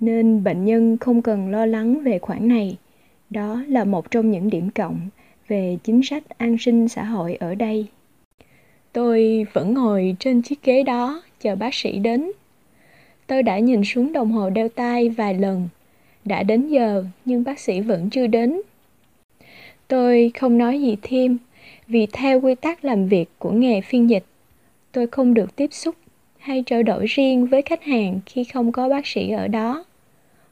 nên 0.00 0.44
bệnh 0.44 0.64
nhân 0.64 0.98
không 0.98 1.22
cần 1.22 1.50
lo 1.50 1.66
lắng 1.66 2.00
về 2.00 2.18
khoản 2.18 2.48
này. 2.48 2.76
Đó 3.30 3.62
là 3.68 3.84
một 3.84 4.10
trong 4.10 4.30
những 4.30 4.50
điểm 4.50 4.70
cộng 4.70 5.08
về 5.48 5.78
chính 5.84 6.02
sách 6.02 6.38
an 6.38 6.56
sinh 6.58 6.88
xã 6.88 7.04
hội 7.04 7.34
ở 7.34 7.54
đây. 7.54 7.86
Tôi 8.92 9.46
vẫn 9.52 9.74
ngồi 9.74 10.16
trên 10.18 10.42
chiếc 10.42 10.62
ghế 10.62 10.82
đó 10.82 11.22
chờ 11.40 11.56
bác 11.56 11.74
sĩ 11.74 11.98
đến. 11.98 12.30
Tôi 13.26 13.42
đã 13.42 13.58
nhìn 13.58 13.84
xuống 13.84 14.12
đồng 14.12 14.32
hồ 14.32 14.50
đeo 14.50 14.68
tay 14.68 15.08
vài 15.08 15.34
lần. 15.34 15.68
Đã 16.24 16.42
đến 16.42 16.68
giờ, 16.68 17.04
nhưng 17.24 17.44
bác 17.44 17.58
sĩ 17.60 17.80
vẫn 17.80 18.10
chưa 18.10 18.26
đến 18.26 18.60
tôi 19.88 20.30
không 20.34 20.58
nói 20.58 20.80
gì 20.80 20.96
thêm, 21.02 21.38
vì 21.86 22.06
theo 22.12 22.40
quy 22.40 22.54
tắc 22.54 22.84
làm 22.84 23.08
việc 23.08 23.30
của 23.38 23.50
nghề 23.50 23.80
phiên 23.80 24.10
dịch, 24.10 24.24
tôi 24.92 25.06
không 25.06 25.34
được 25.34 25.56
tiếp 25.56 25.72
xúc 25.72 25.94
hay 26.38 26.62
trao 26.66 26.82
đổi 26.82 27.06
riêng 27.06 27.46
với 27.46 27.62
khách 27.62 27.82
hàng 27.82 28.20
khi 28.26 28.44
không 28.44 28.72
có 28.72 28.88
bác 28.88 29.06
sĩ 29.06 29.30
ở 29.30 29.48
đó. 29.48 29.84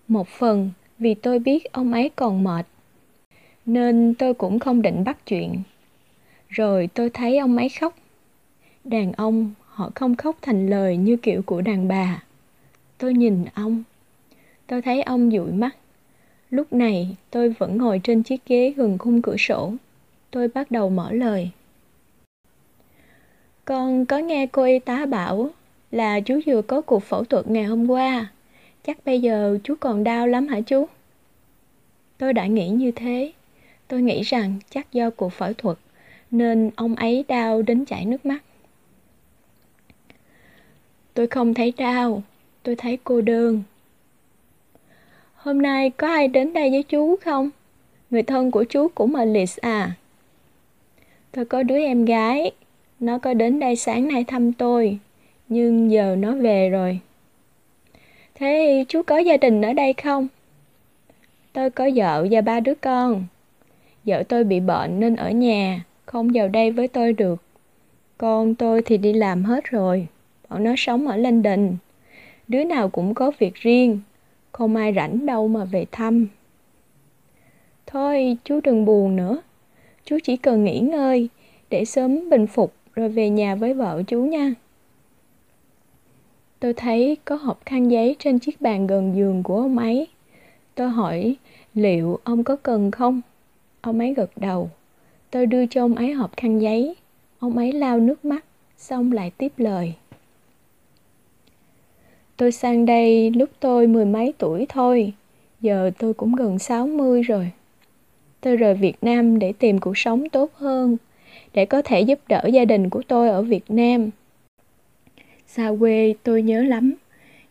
Một 0.08 0.28
phần 0.28 0.70
vì 0.98 1.14
tôi 1.14 1.38
biết 1.38 1.72
ông 1.72 1.92
ấy 1.92 2.10
còn 2.16 2.44
mệt, 2.44 2.66
nên 3.66 4.14
tôi 4.18 4.34
cũng 4.34 4.58
không 4.58 4.82
định 4.82 5.04
bắt 5.04 5.26
chuyện. 5.26 5.62
Rồi 6.48 6.88
tôi 6.94 7.10
thấy 7.10 7.38
ông 7.38 7.56
ấy 7.56 7.68
khóc. 7.68 7.96
Đàn 8.84 9.12
ông, 9.12 9.52
họ 9.66 9.90
không 9.94 10.16
khóc 10.16 10.36
thành 10.42 10.70
lời 10.70 10.96
như 10.96 11.16
kiểu 11.16 11.42
của 11.42 11.60
đàn 11.60 11.88
bà. 11.88 12.22
Tôi 12.98 13.14
nhìn 13.14 13.44
ông. 13.54 13.82
Tôi 14.66 14.82
thấy 14.82 15.02
ông 15.02 15.30
dụi 15.30 15.52
mắt 15.52 15.76
lúc 16.52 16.72
này 16.72 17.16
tôi 17.30 17.48
vẫn 17.48 17.78
ngồi 17.78 18.00
trên 18.04 18.22
chiếc 18.22 18.46
ghế 18.46 18.72
gần 18.76 18.98
khung 18.98 19.22
cửa 19.22 19.36
sổ 19.36 19.72
tôi 20.30 20.48
bắt 20.48 20.70
đầu 20.70 20.90
mở 20.90 21.12
lời 21.12 21.50
con 23.64 24.06
có 24.06 24.18
nghe 24.18 24.46
cô 24.46 24.64
y 24.64 24.78
tá 24.78 25.06
bảo 25.06 25.50
là 25.90 26.20
chú 26.20 26.40
vừa 26.46 26.62
có 26.62 26.80
cuộc 26.80 27.02
phẫu 27.02 27.24
thuật 27.24 27.48
ngày 27.48 27.64
hôm 27.64 27.90
qua. 27.90 28.26
Chắc 28.86 29.04
bây 29.04 29.20
giờ 29.20 29.58
chú 29.64 29.74
còn 29.80 30.04
đau 30.04 30.26
lắm 30.26 30.48
hả 30.48 30.60
chú? 30.60 30.86
Tôi 32.18 32.32
đã 32.32 32.46
nghĩ 32.46 32.68
như 32.68 32.90
thế. 32.90 33.32
Tôi 33.88 34.02
nghĩ 34.02 34.22
rằng 34.22 34.58
chắc 34.70 34.92
do 34.92 35.10
cuộc 35.10 35.32
phẫu 35.32 35.52
thuật 35.52 35.78
nên 36.30 36.70
ông 36.76 36.94
ấy 36.94 37.24
đau 37.28 37.62
đến 37.62 37.84
chảy 37.84 38.04
nước 38.04 38.26
mắt. 38.26 38.38
Tôi 41.14 41.26
không 41.26 41.54
thấy 41.54 41.72
đau, 41.76 42.22
tôi 42.62 42.76
thấy 42.76 42.98
cô 43.04 43.20
đơn. 43.20 43.62
Hôm 45.42 45.62
nay 45.62 45.90
có 45.90 46.08
ai 46.08 46.28
đến 46.28 46.52
đây 46.52 46.70
với 46.70 46.82
chú 46.82 47.16
không? 47.16 47.50
Người 48.10 48.22
thân 48.22 48.50
của 48.50 48.64
chú 48.64 48.88
cũng 48.94 49.14
ở 49.14 49.24
Liz 49.24 49.58
à? 49.60 49.92
Tôi 51.32 51.44
có 51.44 51.62
đứa 51.62 51.78
em 51.78 52.04
gái, 52.04 52.50
nó 53.00 53.18
có 53.18 53.34
đến 53.34 53.60
đây 53.60 53.76
sáng 53.76 54.08
nay 54.08 54.24
thăm 54.24 54.52
tôi, 54.52 54.98
nhưng 55.48 55.90
giờ 55.90 56.16
nó 56.18 56.34
về 56.34 56.70
rồi. 56.70 56.98
Thế 58.34 58.84
chú 58.88 59.02
có 59.02 59.18
gia 59.18 59.36
đình 59.36 59.62
ở 59.62 59.72
đây 59.72 59.92
không? 59.92 60.28
Tôi 61.52 61.70
có 61.70 61.90
vợ 61.94 62.26
và 62.30 62.40
ba 62.40 62.60
đứa 62.60 62.74
con. 62.74 63.24
Vợ 64.04 64.22
tôi 64.28 64.44
bị 64.44 64.60
bệnh 64.60 65.00
nên 65.00 65.16
ở 65.16 65.30
nhà, 65.30 65.84
không 66.06 66.30
vào 66.34 66.48
đây 66.48 66.70
với 66.70 66.88
tôi 66.88 67.12
được. 67.12 67.42
Con 68.18 68.54
tôi 68.54 68.82
thì 68.82 68.96
đi 68.96 69.12
làm 69.12 69.44
hết 69.44 69.64
rồi, 69.64 70.06
bọn 70.48 70.64
nó 70.64 70.74
sống 70.76 71.08
ở 71.08 71.16
London. 71.16 71.76
Đứa 72.48 72.64
nào 72.64 72.88
cũng 72.88 73.14
có 73.14 73.32
việc 73.38 73.54
riêng, 73.54 74.00
không 74.52 74.76
ai 74.76 74.92
rảnh 74.96 75.26
đâu 75.26 75.48
mà 75.48 75.64
về 75.64 75.86
thăm. 75.92 76.26
Thôi, 77.86 78.36
chú 78.44 78.60
đừng 78.64 78.84
buồn 78.84 79.16
nữa. 79.16 79.42
Chú 80.04 80.18
chỉ 80.24 80.36
cần 80.36 80.64
nghỉ 80.64 80.80
ngơi 80.80 81.28
để 81.70 81.84
sớm 81.84 82.30
bình 82.30 82.46
phục 82.46 82.72
rồi 82.94 83.08
về 83.08 83.30
nhà 83.30 83.54
với 83.54 83.74
vợ 83.74 84.02
chú 84.06 84.22
nha. 84.22 84.54
Tôi 86.60 86.72
thấy 86.72 87.16
có 87.24 87.36
hộp 87.36 87.66
khăn 87.66 87.90
giấy 87.90 88.16
trên 88.18 88.38
chiếc 88.38 88.60
bàn 88.60 88.86
gần 88.86 89.16
giường 89.16 89.42
của 89.42 89.56
ông 89.56 89.78
ấy. 89.78 90.08
Tôi 90.74 90.88
hỏi 90.88 91.36
liệu 91.74 92.18
ông 92.24 92.44
có 92.44 92.56
cần 92.56 92.90
không? 92.90 93.20
Ông 93.80 93.98
ấy 93.98 94.14
gật 94.14 94.30
đầu. 94.36 94.70
Tôi 95.30 95.46
đưa 95.46 95.66
cho 95.66 95.84
ông 95.84 95.94
ấy 95.94 96.12
hộp 96.12 96.36
khăn 96.36 96.58
giấy. 96.58 96.96
Ông 97.38 97.58
ấy 97.58 97.72
lau 97.72 98.00
nước 98.00 98.24
mắt, 98.24 98.44
xong 98.76 99.12
lại 99.12 99.30
tiếp 99.30 99.52
lời. 99.56 99.94
Tôi 102.42 102.52
sang 102.52 102.86
đây 102.86 103.30
lúc 103.30 103.50
tôi 103.60 103.86
mười 103.86 104.04
mấy 104.04 104.34
tuổi 104.38 104.66
thôi, 104.68 105.12
giờ 105.60 105.90
tôi 105.98 106.14
cũng 106.14 106.34
gần 106.34 106.58
60 106.58 107.22
rồi. 107.22 107.50
Tôi 108.40 108.56
rời 108.56 108.74
Việt 108.74 108.96
Nam 109.02 109.38
để 109.38 109.52
tìm 109.52 109.78
cuộc 109.78 109.98
sống 109.98 110.28
tốt 110.28 110.50
hơn, 110.54 110.96
để 111.54 111.66
có 111.66 111.82
thể 111.82 112.00
giúp 112.00 112.18
đỡ 112.28 112.42
gia 112.52 112.64
đình 112.64 112.90
của 112.90 113.02
tôi 113.08 113.28
ở 113.28 113.42
Việt 113.42 113.64
Nam. 113.68 114.10
Xa 115.46 115.72
quê 115.80 116.14
tôi 116.22 116.42
nhớ 116.42 116.62
lắm. 116.62 116.94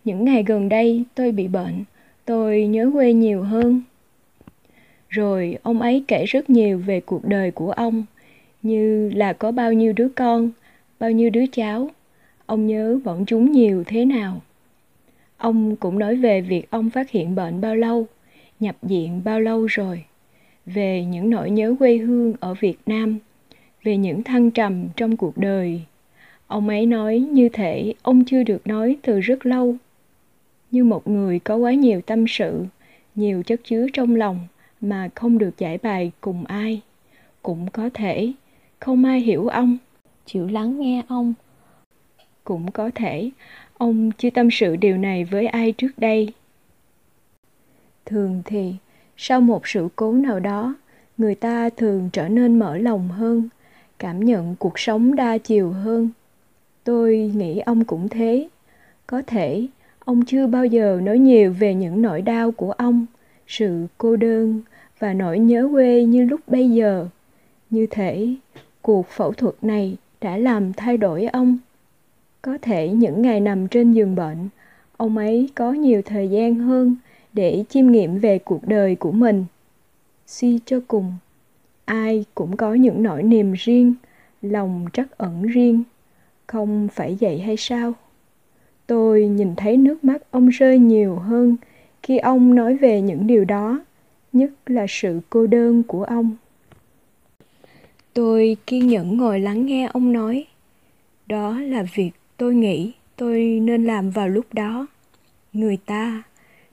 Những 0.03 0.25
ngày 0.25 0.43
gần 0.43 0.69
đây 0.69 1.03
tôi 1.15 1.31
bị 1.31 1.47
bệnh, 1.47 1.83
tôi 2.25 2.67
nhớ 2.67 2.89
quê 2.93 3.13
nhiều 3.13 3.43
hơn. 3.43 3.81
Rồi 5.09 5.57
ông 5.63 5.81
ấy 5.81 6.03
kể 6.07 6.25
rất 6.25 6.49
nhiều 6.49 6.77
về 6.85 6.99
cuộc 6.99 7.25
đời 7.25 7.51
của 7.51 7.71
ông, 7.71 8.05
như 8.61 9.11
là 9.15 9.33
có 9.33 9.51
bao 9.51 9.73
nhiêu 9.73 9.93
đứa 9.93 10.07
con, 10.15 10.49
bao 10.99 11.11
nhiêu 11.11 11.29
đứa 11.29 11.45
cháu. 11.51 11.89
Ông 12.45 12.67
nhớ 12.67 12.99
bọn 13.03 13.23
chúng 13.27 13.51
nhiều 13.51 13.83
thế 13.87 14.05
nào. 14.05 14.41
Ông 15.41 15.75
cũng 15.75 15.99
nói 15.99 16.15
về 16.15 16.41
việc 16.41 16.71
ông 16.71 16.89
phát 16.89 17.09
hiện 17.09 17.35
bệnh 17.35 17.61
bao 17.61 17.75
lâu, 17.75 18.07
nhập 18.59 18.75
viện 18.81 19.21
bao 19.23 19.39
lâu 19.39 19.65
rồi, 19.65 20.03
về 20.65 21.05
những 21.05 21.29
nỗi 21.29 21.51
nhớ 21.51 21.75
quê 21.79 21.97
hương 21.97 22.33
ở 22.39 22.53
Việt 22.53 22.77
Nam, 22.85 23.19
về 23.83 23.97
những 23.97 24.23
thăng 24.23 24.51
trầm 24.51 24.87
trong 24.95 25.17
cuộc 25.17 25.37
đời. 25.37 25.81
Ông 26.47 26.69
ấy 26.69 26.85
nói 26.85 27.19
như 27.19 27.49
thể 27.49 27.93
ông 28.01 28.25
chưa 28.25 28.43
được 28.43 28.67
nói 28.67 28.97
từ 29.01 29.19
rất 29.19 29.45
lâu. 29.45 29.75
Như 30.71 30.83
một 30.83 31.07
người 31.07 31.39
có 31.39 31.55
quá 31.55 31.73
nhiều 31.73 32.01
tâm 32.01 32.25
sự, 32.27 32.65
nhiều 33.15 33.43
chất 33.43 33.61
chứa 33.63 33.87
trong 33.93 34.15
lòng 34.15 34.39
mà 34.81 35.09
không 35.15 35.37
được 35.37 35.57
giải 35.57 35.77
bài 35.77 36.11
cùng 36.21 36.45
ai. 36.45 36.81
Cũng 37.41 37.69
có 37.71 37.89
thể 37.93 38.31
không 38.79 39.05
ai 39.05 39.19
hiểu 39.19 39.47
ông, 39.47 39.77
chịu 40.25 40.47
lắng 40.47 40.79
nghe 40.79 41.03
ông. 41.07 41.33
Cũng 42.43 42.71
có 42.71 42.89
thể 42.95 43.31
Ông 43.81 44.11
chưa 44.17 44.29
tâm 44.29 44.51
sự 44.51 44.75
điều 44.75 44.97
này 44.97 45.23
với 45.23 45.47
ai 45.47 45.71
trước 45.71 45.91
đây. 45.97 46.33
Thường 48.05 48.41
thì, 48.45 48.73
sau 49.17 49.41
một 49.41 49.67
sự 49.67 49.87
cố 49.95 50.13
nào 50.13 50.39
đó, 50.39 50.75
người 51.17 51.35
ta 51.35 51.69
thường 51.69 52.09
trở 52.13 52.27
nên 52.27 52.59
mở 52.59 52.77
lòng 52.77 53.09
hơn, 53.09 53.49
cảm 53.99 54.19
nhận 54.19 54.55
cuộc 54.59 54.79
sống 54.79 55.15
đa 55.15 55.37
chiều 55.37 55.71
hơn. 55.71 56.09
Tôi 56.83 57.31
nghĩ 57.35 57.59
ông 57.59 57.83
cũng 57.85 58.09
thế. 58.09 58.47
Có 59.07 59.21
thể 59.27 59.67
ông 59.99 60.25
chưa 60.25 60.47
bao 60.47 60.65
giờ 60.65 60.99
nói 61.03 61.19
nhiều 61.19 61.53
về 61.59 61.73
những 61.73 62.01
nỗi 62.01 62.21
đau 62.21 62.51
của 62.51 62.71
ông, 62.71 63.05
sự 63.47 63.87
cô 63.97 64.15
đơn 64.15 64.61
và 64.99 65.13
nỗi 65.13 65.39
nhớ 65.39 65.69
quê 65.71 66.03
như 66.03 66.25
lúc 66.25 66.39
bây 66.47 66.69
giờ. 66.69 67.07
Như 67.69 67.87
thể 67.89 68.35
cuộc 68.81 69.07
phẫu 69.07 69.33
thuật 69.33 69.55
này 69.61 69.97
đã 70.21 70.37
làm 70.37 70.73
thay 70.73 70.97
đổi 70.97 71.25
ông. 71.25 71.57
Có 72.41 72.57
thể 72.61 72.89
những 72.89 73.21
ngày 73.21 73.39
nằm 73.39 73.67
trên 73.67 73.91
giường 73.91 74.15
bệnh, 74.15 74.49
ông 74.97 75.17
ấy 75.17 75.49
có 75.55 75.71
nhiều 75.71 76.01
thời 76.01 76.29
gian 76.29 76.55
hơn 76.55 76.95
để 77.33 77.63
chiêm 77.69 77.91
nghiệm 77.91 78.17
về 78.17 78.39
cuộc 78.39 78.67
đời 78.67 78.95
của 78.95 79.11
mình. 79.11 79.45
Suy 80.27 80.59
cho 80.65 80.79
cùng, 80.87 81.13
ai 81.85 82.25
cũng 82.35 82.57
có 82.57 82.73
những 82.73 83.03
nỗi 83.03 83.23
niềm 83.23 83.53
riêng, 83.53 83.93
lòng 84.41 84.85
trắc 84.93 85.17
ẩn 85.17 85.41
riêng, 85.41 85.83
không 86.47 86.87
phải 86.93 87.17
vậy 87.21 87.39
hay 87.39 87.57
sao? 87.57 87.93
Tôi 88.87 89.25
nhìn 89.25 89.55
thấy 89.55 89.77
nước 89.77 90.03
mắt 90.03 90.31
ông 90.31 90.49
rơi 90.49 90.79
nhiều 90.79 91.15
hơn 91.15 91.55
khi 92.03 92.17
ông 92.17 92.55
nói 92.55 92.77
về 92.77 93.01
những 93.01 93.27
điều 93.27 93.45
đó, 93.45 93.79
nhất 94.33 94.51
là 94.65 94.85
sự 94.89 95.19
cô 95.29 95.47
đơn 95.47 95.83
của 95.83 96.03
ông. 96.03 96.35
Tôi 98.13 98.57
kiên 98.67 98.87
nhẫn 98.87 99.17
ngồi 99.17 99.39
lắng 99.39 99.65
nghe 99.65 99.89
ông 99.93 100.13
nói. 100.13 100.45
Đó 101.27 101.59
là 101.59 101.83
việc 101.95 102.11
tôi 102.41 102.55
nghĩ 102.55 102.91
tôi 103.15 103.39
nên 103.43 103.85
làm 103.85 104.09
vào 104.09 104.27
lúc 104.29 104.45
đó. 104.53 104.87
Người 105.53 105.77
ta, 105.77 106.23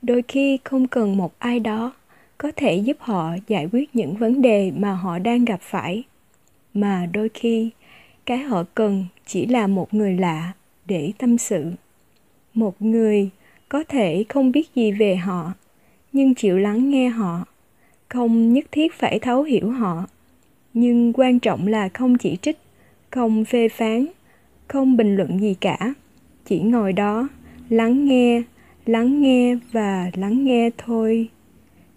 đôi 0.03 0.23
khi 0.29 0.59
không 0.65 0.89
cần 0.89 1.17
một 1.17 1.39
ai 1.39 1.61
đó 1.61 1.93
có 2.39 2.53
thể 2.57 2.77
giúp 2.77 2.97
họ 3.01 3.35
giải 3.47 3.69
quyết 3.73 3.97
những 3.97 4.17
vấn 4.17 4.43
đề 4.43 4.73
mà 4.77 4.95
họ 4.95 5.19
đang 5.19 5.45
gặp 5.45 5.61
phải. 5.63 6.03
Mà 6.75 7.07
đôi 7.13 7.29
khi, 7.35 7.71
cái 8.27 8.39
họ 8.39 8.65
cần 8.75 9.05
chỉ 9.27 9.47
là 9.47 9.67
một 9.67 9.95
người 9.95 10.17
lạ 10.17 10.53
để 10.87 11.13
tâm 11.19 11.39
sự. 11.39 11.73
Một 12.55 12.83
người 12.83 13.31
có 13.69 13.85
thể 13.89 14.25
không 14.29 14.53
biết 14.53 14.75
gì 14.75 14.93
về 14.93 15.17
họ, 15.17 15.53
nhưng 16.13 16.35
chịu 16.35 16.59
lắng 16.59 16.91
nghe 16.91 17.09
họ, 17.09 17.45
không 18.09 18.53
nhất 18.53 18.65
thiết 18.73 18.95
phải 18.95 19.19
thấu 19.19 19.43
hiểu 19.43 19.71
họ. 19.71 20.07
Nhưng 20.75 21.13
quan 21.13 21.39
trọng 21.39 21.67
là 21.67 21.89
không 21.89 22.19
chỉ 22.19 22.37
trích, 22.43 22.59
không 23.11 23.45
phê 23.45 23.69
phán 23.69 24.07
không 24.69 24.97
bình 24.97 25.17
luận 25.17 25.41
gì 25.41 25.55
cả. 25.61 25.95
Chỉ 26.45 26.61
ngồi 26.61 26.93
đó, 26.93 27.29
lắng 27.69 28.05
nghe 28.05 28.43
lắng 28.89 29.21
nghe 29.21 29.55
và 29.73 30.11
lắng 30.15 30.45
nghe 30.45 30.71
thôi. 30.79 31.29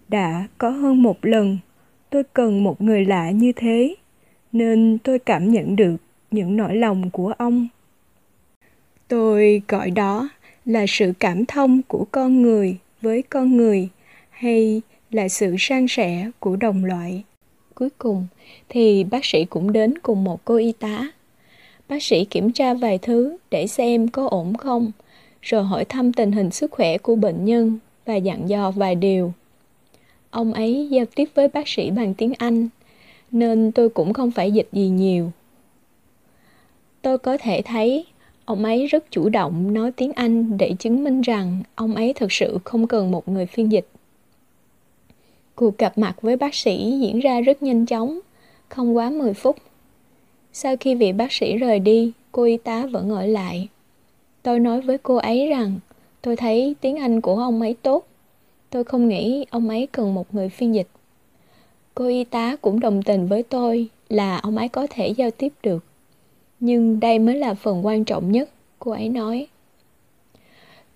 Đã 0.08 0.46
có 0.58 0.70
hơn 0.70 1.02
một 1.02 1.18
lần, 1.22 1.58
tôi 2.10 2.22
cần 2.32 2.64
một 2.64 2.80
người 2.82 3.04
lạ 3.04 3.30
như 3.30 3.52
thế, 3.56 3.94
nên 4.52 4.98
tôi 5.04 5.18
cảm 5.18 5.52
nhận 5.52 5.76
được 5.76 5.96
những 6.30 6.56
nỗi 6.56 6.76
lòng 6.76 7.10
của 7.10 7.32
ông. 7.38 7.68
Tôi 9.08 9.62
gọi 9.68 9.90
đó 9.90 10.28
là 10.64 10.84
sự 10.88 11.12
cảm 11.20 11.46
thông 11.46 11.82
của 11.82 12.06
con 12.10 12.42
người 12.42 12.76
với 13.00 13.22
con 13.22 13.56
người, 13.56 13.88
hay 14.30 14.82
là 15.10 15.28
sự 15.28 15.56
san 15.58 15.86
sẻ 15.88 16.30
của 16.38 16.56
đồng 16.56 16.84
loại. 16.84 17.24
Cuối 17.74 17.88
cùng, 17.98 18.26
thì 18.68 19.04
bác 19.04 19.24
sĩ 19.24 19.44
cũng 19.44 19.72
đến 19.72 19.98
cùng 19.98 20.24
một 20.24 20.44
cô 20.44 20.56
y 20.56 20.72
tá. 20.72 21.12
Bác 21.92 22.02
sĩ 22.02 22.24
kiểm 22.24 22.52
tra 22.52 22.74
vài 22.74 22.98
thứ 22.98 23.36
để 23.50 23.66
xem 23.66 24.08
có 24.08 24.28
ổn 24.28 24.56
không, 24.56 24.92
rồi 25.42 25.64
hỏi 25.64 25.84
thăm 25.84 26.12
tình 26.12 26.32
hình 26.32 26.50
sức 26.50 26.70
khỏe 26.70 26.98
của 26.98 27.16
bệnh 27.16 27.44
nhân 27.44 27.78
và 28.06 28.16
dặn 28.16 28.48
dò 28.48 28.70
vài 28.70 28.94
điều. 28.94 29.32
Ông 30.30 30.52
ấy 30.52 30.88
giao 30.90 31.04
tiếp 31.14 31.28
với 31.34 31.48
bác 31.48 31.68
sĩ 31.68 31.90
bằng 31.90 32.14
tiếng 32.14 32.32
Anh, 32.38 32.68
nên 33.30 33.72
tôi 33.72 33.88
cũng 33.88 34.12
không 34.12 34.30
phải 34.30 34.52
dịch 34.52 34.68
gì 34.72 34.88
nhiều. 34.88 35.30
Tôi 37.02 37.18
có 37.18 37.36
thể 37.40 37.62
thấy 37.64 38.04
ông 38.44 38.64
ấy 38.64 38.86
rất 38.86 39.10
chủ 39.10 39.28
động 39.28 39.74
nói 39.74 39.92
tiếng 39.92 40.12
Anh 40.12 40.58
để 40.58 40.74
chứng 40.78 41.04
minh 41.04 41.20
rằng 41.20 41.62
ông 41.74 41.94
ấy 41.94 42.12
thực 42.12 42.32
sự 42.32 42.58
không 42.64 42.86
cần 42.86 43.10
một 43.10 43.28
người 43.28 43.46
phiên 43.46 43.72
dịch. 43.72 43.86
Cuộc 45.54 45.78
gặp 45.78 45.98
mặt 45.98 46.22
với 46.22 46.36
bác 46.36 46.54
sĩ 46.54 46.98
diễn 47.02 47.20
ra 47.20 47.40
rất 47.40 47.62
nhanh 47.62 47.86
chóng, 47.86 48.20
không 48.68 48.96
quá 48.96 49.10
10 49.10 49.34
phút. 49.34 49.56
Sau 50.52 50.76
khi 50.80 50.94
vị 50.94 51.12
bác 51.12 51.32
sĩ 51.32 51.56
rời 51.56 51.78
đi, 51.78 52.12
cô 52.32 52.42
y 52.42 52.56
tá 52.56 52.86
vẫn 52.86 53.10
ở 53.10 53.26
lại. 53.26 53.68
Tôi 54.42 54.60
nói 54.60 54.80
với 54.80 54.98
cô 54.98 55.16
ấy 55.16 55.48
rằng 55.48 55.78
tôi 56.22 56.36
thấy 56.36 56.74
tiếng 56.80 56.96
Anh 56.96 57.20
của 57.20 57.36
ông 57.36 57.60
ấy 57.60 57.76
tốt. 57.82 58.06
Tôi 58.70 58.84
không 58.84 59.08
nghĩ 59.08 59.46
ông 59.50 59.68
ấy 59.68 59.88
cần 59.92 60.14
một 60.14 60.34
người 60.34 60.48
phiên 60.48 60.74
dịch. 60.74 60.88
Cô 61.94 62.06
y 62.06 62.24
tá 62.24 62.56
cũng 62.56 62.80
đồng 62.80 63.02
tình 63.02 63.26
với 63.26 63.42
tôi 63.42 63.88
là 64.08 64.36
ông 64.36 64.56
ấy 64.56 64.68
có 64.68 64.86
thể 64.90 65.08
giao 65.08 65.30
tiếp 65.30 65.52
được. 65.62 65.84
Nhưng 66.60 67.00
đây 67.00 67.18
mới 67.18 67.34
là 67.34 67.54
phần 67.54 67.86
quan 67.86 68.04
trọng 68.04 68.32
nhất, 68.32 68.50
cô 68.78 68.90
ấy 68.90 69.08
nói. 69.08 69.46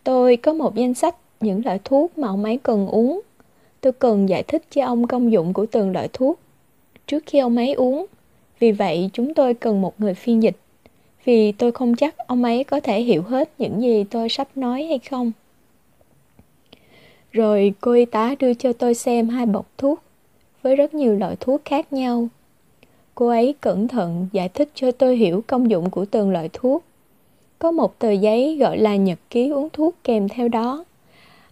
Tôi 0.05 0.37
có 0.37 0.53
một 0.53 0.75
danh 0.75 0.95
sách 0.95 1.17
những 1.41 1.63
loại 1.65 1.81
thuốc 1.85 2.19
mà 2.19 2.29
ông 2.29 2.45
ấy 2.45 2.59
cần 2.63 2.87
uống. 2.87 3.21
Tôi 3.81 3.93
cần 3.93 4.29
giải 4.29 4.43
thích 4.43 4.63
cho 4.71 4.85
ông 4.85 5.07
công 5.07 5.33
dụng 5.33 5.53
của 5.53 5.67
từng 5.67 5.93
loại 5.93 6.09
thuốc 6.13 6.41
trước 7.07 7.23
khi 7.27 7.39
ông 7.39 7.57
ấy 7.57 7.73
uống. 7.73 8.07
Vì 8.59 8.73
vậy, 8.73 9.11
chúng 9.13 9.35
tôi 9.35 9.55
cần 9.55 9.81
một 9.81 10.01
người 10.01 10.15
phiên 10.15 10.43
dịch. 10.43 10.57
Vì 11.25 11.53
tôi 11.53 11.73
không 11.73 11.97
chắc 11.97 12.17
ông 12.19 12.45
ấy 12.45 12.65
có 12.65 12.81
thể 12.81 13.01
hiểu 13.01 13.23
hết 13.23 13.51
những 13.59 13.83
gì 13.83 14.05
tôi 14.05 14.29
sắp 14.29 14.49
nói 14.57 14.85
hay 14.85 14.99
không. 14.99 15.33
Rồi 17.33 17.73
cô 17.81 17.93
y 17.93 18.05
tá 18.05 18.35
đưa 18.39 18.55
cho 18.55 18.73
tôi 18.73 18.95
xem 18.95 19.29
hai 19.29 19.47
bọc 19.47 19.67
thuốc 19.79 20.03
với 20.63 20.77
rất 20.77 20.95
nhiều 20.95 21.17
loại 21.17 21.37
thuốc 21.41 21.65
khác 21.65 21.93
nhau. 21.93 22.29
Cô 23.15 23.29
ấy 23.29 23.55
cẩn 23.61 23.89
thận 23.89 24.29
giải 24.33 24.49
thích 24.49 24.71
cho 24.75 24.91
tôi 24.91 25.17
hiểu 25.17 25.43
công 25.47 25.71
dụng 25.71 25.91
của 25.91 26.05
từng 26.05 26.31
loại 26.31 26.51
thuốc. 26.53 26.85
Có 27.59 27.71
một 27.71 27.99
tờ 27.99 28.11
giấy 28.11 28.57
gọi 28.61 28.79
là 28.79 28.97
nhật 28.97 29.19
ký 29.31 29.49
uống 29.49 29.69
thuốc 29.73 29.95
kèm 30.05 30.29
theo 30.29 30.49
đó. 30.49 30.85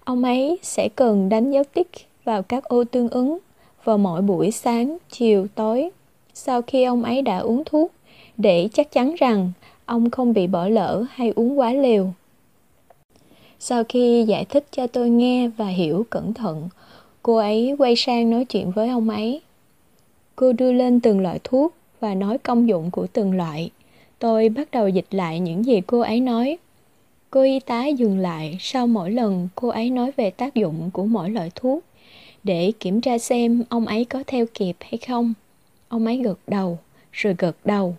Ông 0.04 0.24
ấy 0.24 0.58
sẽ 0.62 0.88
cần 0.96 1.28
đánh 1.28 1.50
dấu 1.50 1.64
tích 1.74 1.90
vào 2.24 2.42
các 2.42 2.64
ô 2.64 2.84
tương 2.84 3.08
ứng 3.08 3.38
vào 3.84 3.98
mỗi 3.98 4.22
buổi 4.22 4.50
sáng, 4.50 4.98
chiều, 5.10 5.46
tối 5.54 5.90
sau 6.34 6.62
khi 6.62 6.84
ông 6.84 7.04
ấy 7.04 7.22
đã 7.22 7.38
uống 7.38 7.62
thuốc 7.64 7.92
để 8.36 8.68
chắc 8.72 8.92
chắn 8.92 9.14
rằng 9.18 9.52
ông 9.86 10.10
không 10.10 10.32
bị 10.32 10.46
bỏ 10.46 10.68
lỡ 10.68 11.04
hay 11.10 11.32
uống 11.36 11.58
quá 11.58 11.72
liều. 11.72 12.12
Sau 13.58 13.84
khi 13.84 14.24
giải 14.28 14.44
thích 14.44 14.66
cho 14.70 14.86
tôi 14.86 15.10
nghe 15.10 15.48
và 15.48 15.66
hiểu 15.66 16.06
cẩn 16.10 16.34
thận, 16.34 16.68
cô 17.22 17.36
ấy 17.36 17.74
quay 17.78 17.96
sang 17.96 18.30
nói 18.30 18.44
chuyện 18.44 18.70
với 18.70 18.88
ông 18.88 19.10
ấy. 19.10 19.40
Cô 20.36 20.52
đưa 20.52 20.72
lên 20.72 21.00
từng 21.00 21.20
loại 21.20 21.40
thuốc 21.44 21.74
và 22.00 22.14
nói 22.14 22.38
công 22.38 22.68
dụng 22.68 22.90
của 22.90 23.06
từng 23.06 23.32
loại. 23.32 23.70
Tôi 24.18 24.48
bắt 24.48 24.70
đầu 24.70 24.88
dịch 24.88 25.06
lại 25.10 25.40
những 25.40 25.64
gì 25.64 25.80
cô 25.86 26.00
ấy 26.00 26.20
nói. 26.20 26.58
Cô 27.30 27.42
y 27.42 27.60
tá 27.60 27.86
dừng 27.86 28.18
lại 28.18 28.56
sau 28.60 28.86
mỗi 28.86 29.10
lần 29.10 29.48
cô 29.54 29.68
ấy 29.68 29.90
nói 29.90 30.10
về 30.16 30.30
tác 30.30 30.54
dụng 30.54 30.90
của 30.92 31.04
mỗi 31.04 31.30
loại 31.30 31.50
thuốc 31.54 31.84
để 32.44 32.72
kiểm 32.80 33.00
tra 33.00 33.18
xem 33.18 33.64
ông 33.68 33.86
ấy 33.86 34.04
có 34.04 34.22
theo 34.26 34.46
kịp 34.54 34.76
hay 34.80 34.98
không. 35.06 35.34
Ông 35.88 36.06
ấy 36.06 36.16
gật 36.16 36.38
đầu, 36.46 36.78
rồi 37.12 37.34
gật 37.38 37.56
đầu. 37.64 37.96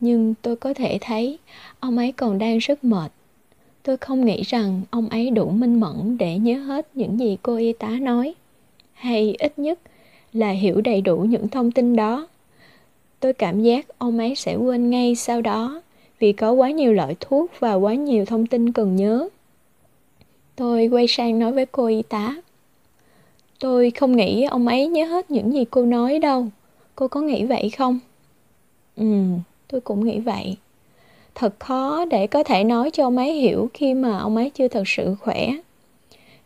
Nhưng 0.00 0.34
tôi 0.42 0.56
có 0.56 0.74
thể 0.74 0.98
thấy 1.00 1.38
ông 1.80 1.98
ấy 1.98 2.12
còn 2.12 2.38
đang 2.38 2.58
rất 2.58 2.84
mệt. 2.84 3.12
Tôi 3.82 3.96
không 3.96 4.24
nghĩ 4.24 4.42
rằng 4.42 4.82
ông 4.90 5.08
ấy 5.08 5.30
đủ 5.30 5.50
minh 5.50 5.80
mẫn 5.80 6.18
để 6.18 6.38
nhớ 6.38 6.58
hết 6.58 6.88
những 6.94 7.20
gì 7.20 7.38
cô 7.42 7.56
y 7.56 7.72
tá 7.72 7.88
nói. 7.88 8.34
Hay 8.92 9.36
ít 9.38 9.58
nhất 9.58 9.78
là 10.32 10.50
hiểu 10.50 10.80
đầy 10.80 11.00
đủ 11.00 11.16
những 11.18 11.48
thông 11.48 11.70
tin 11.70 11.96
đó. 11.96 12.28
Tôi 13.20 13.32
cảm 13.32 13.62
giác 13.62 13.98
ông 13.98 14.18
ấy 14.18 14.34
sẽ 14.34 14.56
quên 14.56 14.90
ngay 14.90 15.14
sau 15.14 15.42
đó 15.42 15.82
vì 16.18 16.32
có 16.32 16.52
quá 16.52 16.70
nhiều 16.70 16.92
loại 16.92 17.16
thuốc 17.20 17.50
và 17.58 17.74
quá 17.74 17.94
nhiều 17.94 18.24
thông 18.24 18.46
tin 18.46 18.72
cần 18.72 18.96
nhớ. 18.96 19.28
Tôi 20.56 20.86
quay 20.86 21.06
sang 21.08 21.38
nói 21.38 21.52
với 21.52 21.66
cô 21.66 21.86
y 21.86 22.02
tá. 22.02 22.34
Tôi 23.60 23.90
không 23.90 24.16
nghĩ 24.16 24.44
ông 24.44 24.68
ấy 24.68 24.86
nhớ 24.86 25.04
hết 25.04 25.30
những 25.30 25.52
gì 25.52 25.64
cô 25.70 25.86
nói 25.86 26.18
đâu. 26.18 26.46
Cô 26.94 27.08
có 27.08 27.20
nghĩ 27.20 27.44
vậy 27.44 27.70
không? 27.78 27.98
Ừ, 28.96 29.24
tôi 29.68 29.80
cũng 29.80 30.04
nghĩ 30.04 30.18
vậy. 30.18 30.56
Thật 31.34 31.54
khó 31.58 32.04
để 32.04 32.26
có 32.26 32.42
thể 32.42 32.64
nói 32.64 32.90
cho 32.90 33.04
ông 33.04 33.16
ấy 33.16 33.32
hiểu 33.32 33.70
khi 33.74 33.94
mà 33.94 34.18
ông 34.18 34.36
ấy 34.36 34.50
chưa 34.50 34.68
thật 34.68 34.82
sự 34.86 35.14
khỏe. 35.20 35.50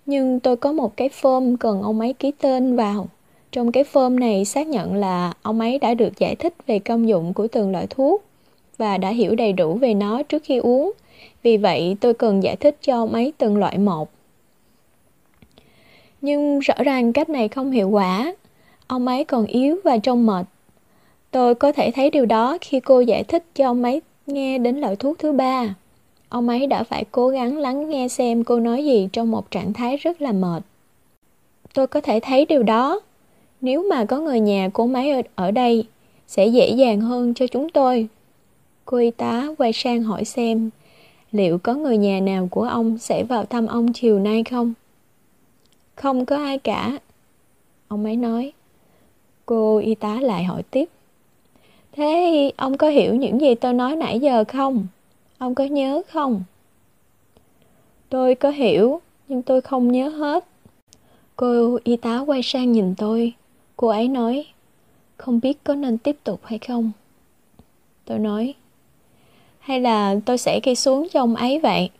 Nhưng 0.07 0.41
tôi 0.41 0.57
có 0.57 0.73
một 0.73 0.97
cái 0.97 1.09
form 1.21 1.57
cần 1.57 1.83
ông 1.83 2.01
ấy 2.01 2.13
ký 2.13 2.33
tên 2.41 2.77
vào. 2.77 3.09
Trong 3.53 3.73
cái 3.73 3.85
form 3.93 4.19
này 4.19 4.45
xác 4.45 4.67
nhận 4.67 4.95
là 4.95 5.33
ông 5.43 5.61
ấy 5.61 5.79
đã 5.79 5.95
được 5.95 6.19
giải 6.19 6.37
thích 6.37 6.55
về 6.67 6.79
công 6.79 7.09
dụng 7.09 7.35
của 7.35 7.47
từng 7.49 7.73
loại 7.73 7.87
thuốc 7.91 8.25
và 8.79 8.99
đã 8.99 9.09
hiểu 9.09 9.35
đầy 9.35 9.53
đủ 9.53 9.75
về 9.75 9.95
nó 9.95 10.23
trước 10.23 10.43
khi 10.45 10.59
uống. 10.59 10.93
Vì 11.43 11.57
vậy 11.57 11.97
tôi 12.01 12.15
cần 12.15 12.43
giải 12.43 12.57
thích 12.57 12.77
cho 12.83 12.97
ông 12.97 13.13
ấy 13.13 13.33
từng 13.39 13.57
loại 13.57 13.79
một. 13.79 14.11
Nhưng 16.21 16.59
rõ 16.59 16.75
ràng 16.85 17.13
cách 17.13 17.29
này 17.29 17.49
không 17.49 17.71
hiệu 17.71 17.89
quả. 17.89 18.35
Ông 18.87 19.07
ấy 19.07 19.25
còn 19.25 19.47
yếu 19.47 19.77
và 19.85 19.99
trông 19.99 20.27
mệt. 20.27 20.47
Tôi 21.31 21.55
có 21.55 21.73
thể 21.73 21.91
thấy 21.95 22.11
điều 22.11 22.27
đó 22.27 22.59
khi 22.61 22.81
cô 22.81 23.01
giải 23.01 23.25
thích 23.25 23.45
cho 23.55 23.67
ông 23.67 23.83
ấy 23.83 24.03
nghe 24.27 24.59
đến 24.59 24.77
loại 24.77 24.97
thuốc 24.97 25.19
thứ 25.19 25.33
ba. 25.33 25.75
Ông 26.29 26.49
ấy 26.49 26.67
đã 26.67 26.83
phải 26.83 27.05
cố 27.13 27.29
gắng 27.29 27.59
lắng 27.59 27.89
nghe 27.89 28.09
xem 28.09 28.45
cô 28.45 28.61
nói 28.61 28.85
gì 28.85 29.09
trong 29.13 29.31
một 29.31 29.51
trạng 29.51 29.73
thái 29.73 29.97
rất 29.97 30.23
là 30.23 30.33
mệt. 30.33 30.63
Tôi 31.75 31.87
có 31.87 32.01
thể 32.01 32.21
thấy 32.21 32.45
điều 32.45 32.63
đó. 32.63 33.01
Nếu 33.61 33.87
mà 33.91 34.05
có 34.05 34.19
người 34.19 34.41
nhà 34.41 34.69
của 34.73 34.87
máy 34.87 35.11
ở, 35.11 35.23
ở 35.35 35.51
đây, 35.51 35.85
sẽ 36.27 36.47
dễ 36.47 36.69
dàng 36.69 37.01
hơn 37.01 37.35
cho 37.35 37.47
chúng 37.47 37.69
tôi. 37.71 38.09
Cô 38.85 38.97
y 38.97 39.11
tá 39.11 39.49
quay 39.59 39.73
sang 39.73 40.03
hỏi 40.03 40.25
xem 40.25 40.71
liệu 41.33 41.59
có 41.59 41.75
người 41.75 41.97
nhà 41.97 42.21
nào 42.21 42.49
của 42.51 42.63
ông 42.63 42.99
sẽ 42.99 43.25
vào 43.25 43.45
thăm 43.45 43.67
ông 43.67 43.93
chiều 43.93 44.19
nay 44.19 44.45
không? 44.45 44.73
Không 45.95 46.27
có 46.27 46.37
ai 46.37 46.59
cả. 46.59 46.99
Ông 47.89 48.05
ấy 48.05 48.17
nói. 48.17 48.53
Cô 49.47 49.79
y 49.79 49.95
tá 49.95 50.19
lại 50.21 50.45
hỏi 50.45 50.63
tiếp. 50.63 50.89
Thế 51.93 52.53
ông 52.57 52.77
có 52.77 52.89
hiểu 52.89 53.15
những 53.15 53.41
gì 53.41 53.55
tôi 53.55 53.73
nói 53.73 53.97
nãy 53.97 54.21
giờ 54.21 54.45
không? 54.49 54.87
Ông 55.39 55.55
có 55.55 55.65
nhớ 55.65 56.03
không? 56.09 56.43
Tôi 58.09 58.35
có 58.35 58.51
hiểu, 58.51 59.01
nhưng 59.29 59.43
tôi 59.43 59.61
không 59.61 59.93
nhớ 59.93 60.09
hết. 60.09 60.45
Cô 61.37 61.79
y 61.85 61.97
tá 61.97 62.19
quay 62.19 62.43
sang 62.43 62.73
nhìn 62.73 62.95
tôi. 62.95 63.33
Cô 63.77 63.89
ấy 63.89 64.09
nói, 64.09 64.47
không 65.17 65.41
biết 65.41 65.65
có 65.65 65.75
nên 65.75 65.99
tiếp 65.99 66.17
tục 66.25 66.41
hay 66.45 66.59
không? 66.59 66.93
Tôi 68.05 68.19
nói, 68.19 68.55
hay 69.59 69.81
là 69.81 70.17
tôi 70.27 70.39
sẽ 70.39 70.61
ghi 70.63 70.75
xuống 70.75 71.09
cho 71.13 71.21
ông 71.21 71.35
ấy 71.37 71.59
vậy? 71.59 71.91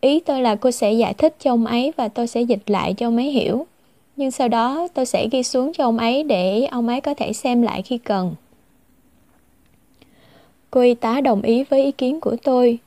Ý 0.00 0.20
tôi 0.20 0.40
là 0.40 0.54
cô 0.54 0.70
sẽ 0.70 0.92
giải 0.92 1.14
thích 1.14 1.36
cho 1.40 1.52
ông 1.52 1.66
ấy 1.66 1.92
và 1.96 2.08
tôi 2.08 2.26
sẽ 2.26 2.42
dịch 2.42 2.70
lại 2.70 2.94
cho 2.94 3.06
ông 3.06 3.16
ấy 3.16 3.30
hiểu. 3.30 3.66
Nhưng 4.16 4.30
sau 4.30 4.48
đó 4.48 4.88
tôi 4.94 5.06
sẽ 5.06 5.28
ghi 5.32 5.42
xuống 5.42 5.72
cho 5.72 5.84
ông 5.84 5.98
ấy 5.98 6.22
để 6.22 6.66
ông 6.66 6.88
ấy 6.88 7.00
có 7.00 7.14
thể 7.14 7.32
xem 7.32 7.62
lại 7.62 7.82
khi 7.82 7.98
cần. 7.98 8.34
Cô 10.70 10.80
y 10.80 10.94
tá 10.94 11.20
đồng 11.20 11.42
ý 11.42 11.64
với 11.64 11.84
ý 11.84 11.92
kiến 11.92 12.20
của 12.20 12.36
tôi. 12.42 12.78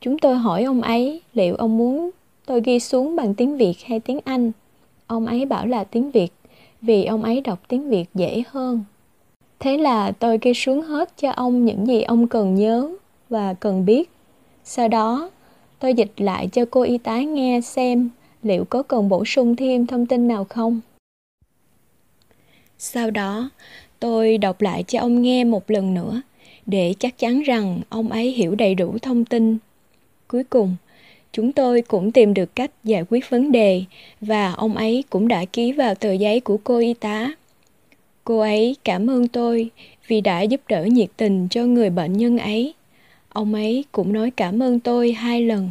Chúng 0.00 0.18
tôi 0.18 0.36
hỏi 0.36 0.64
ông 0.64 0.82
ấy 0.82 1.20
liệu 1.34 1.54
ông 1.54 1.78
muốn 1.78 2.10
tôi 2.46 2.60
ghi 2.64 2.80
xuống 2.80 3.16
bằng 3.16 3.34
tiếng 3.34 3.56
Việt 3.56 3.74
hay 3.84 4.00
tiếng 4.00 4.20
Anh. 4.24 4.52
Ông 5.06 5.26
ấy 5.26 5.46
bảo 5.46 5.66
là 5.66 5.84
tiếng 5.84 6.10
Việt 6.10 6.32
vì 6.82 7.04
ông 7.04 7.22
ấy 7.22 7.40
đọc 7.40 7.58
tiếng 7.68 7.88
Việt 7.88 8.04
dễ 8.14 8.42
hơn. 8.48 8.84
Thế 9.58 9.78
là 9.78 10.12
tôi 10.12 10.38
ghi 10.42 10.54
xuống 10.54 10.82
hết 10.82 11.16
cho 11.16 11.30
ông 11.30 11.64
những 11.64 11.86
gì 11.86 12.02
ông 12.02 12.28
cần 12.28 12.54
nhớ 12.54 12.88
và 13.28 13.54
cần 13.54 13.86
biết. 13.86 14.10
Sau 14.64 14.88
đó, 14.88 15.30
tôi 15.78 15.94
dịch 15.94 16.12
lại 16.16 16.48
cho 16.52 16.64
cô 16.70 16.82
y 16.82 16.98
tá 16.98 17.20
nghe 17.20 17.60
xem 17.60 18.10
liệu 18.46 18.64
có 18.64 18.82
cần 18.82 19.08
bổ 19.08 19.24
sung 19.24 19.56
thêm 19.56 19.86
thông 19.86 20.06
tin 20.06 20.28
nào 20.28 20.44
không. 20.44 20.80
Sau 22.78 23.10
đó, 23.10 23.50
tôi 24.00 24.38
đọc 24.38 24.60
lại 24.60 24.82
cho 24.82 25.00
ông 25.00 25.22
nghe 25.22 25.44
một 25.44 25.70
lần 25.70 25.94
nữa 25.94 26.22
để 26.66 26.94
chắc 26.98 27.18
chắn 27.18 27.42
rằng 27.42 27.80
ông 27.88 28.08
ấy 28.08 28.30
hiểu 28.30 28.54
đầy 28.54 28.74
đủ 28.74 28.98
thông 29.02 29.24
tin. 29.24 29.58
Cuối 30.28 30.44
cùng, 30.44 30.76
chúng 31.32 31.52
tôi 31.52 31.82
cũng 31.82 32.12
tìm 32.12 32.34
được 32.34 32.56
cách 32.56 32.70
giải 32.84 33.04
quyết 33.08 33.30
vấn 33.30 33.52
đề 33.52 33.84
và 34.20 34.52
ông 34.52 34.76
ấy 34.76 35.04
cũng 35.10 35.28
đã 35.28 35.44
ký 35.44 35.72
vào 35.72 35.94
tờ 35.94 36.12
giấy 36.12 36.40
của 36.40 36.56
cô 36.64 36.78
y 36.78 36.94
tá. 36.94 37.30
Cô 38.24 38.38
ấy 38.38 38.76
cảm 38.84 39.10
ơn 39.10 39.28
tôi 39.28 39.70
vì 40.06 40.20
đã 40.20 40.42
giúp 40.42 40.60
đỡ 40.68 40.84
nhiệt 40.84 41.08
tình 41.16 41.48
cho 41.50 41.64
người 41.64 41.90
bệnh 41.90 42.12
nhân 42.12 42.38
ấy. 42.38 42.74
Ông 43.28 43.54
ấy 43.54 43.84
cũng 43.92 44.12
nói 44.12 44.30
cảm 44.30 44.62
ơn 44.62 44.80
tôi 44.80 45.12
hai 45.12 45.42
lần. 45.42 45.70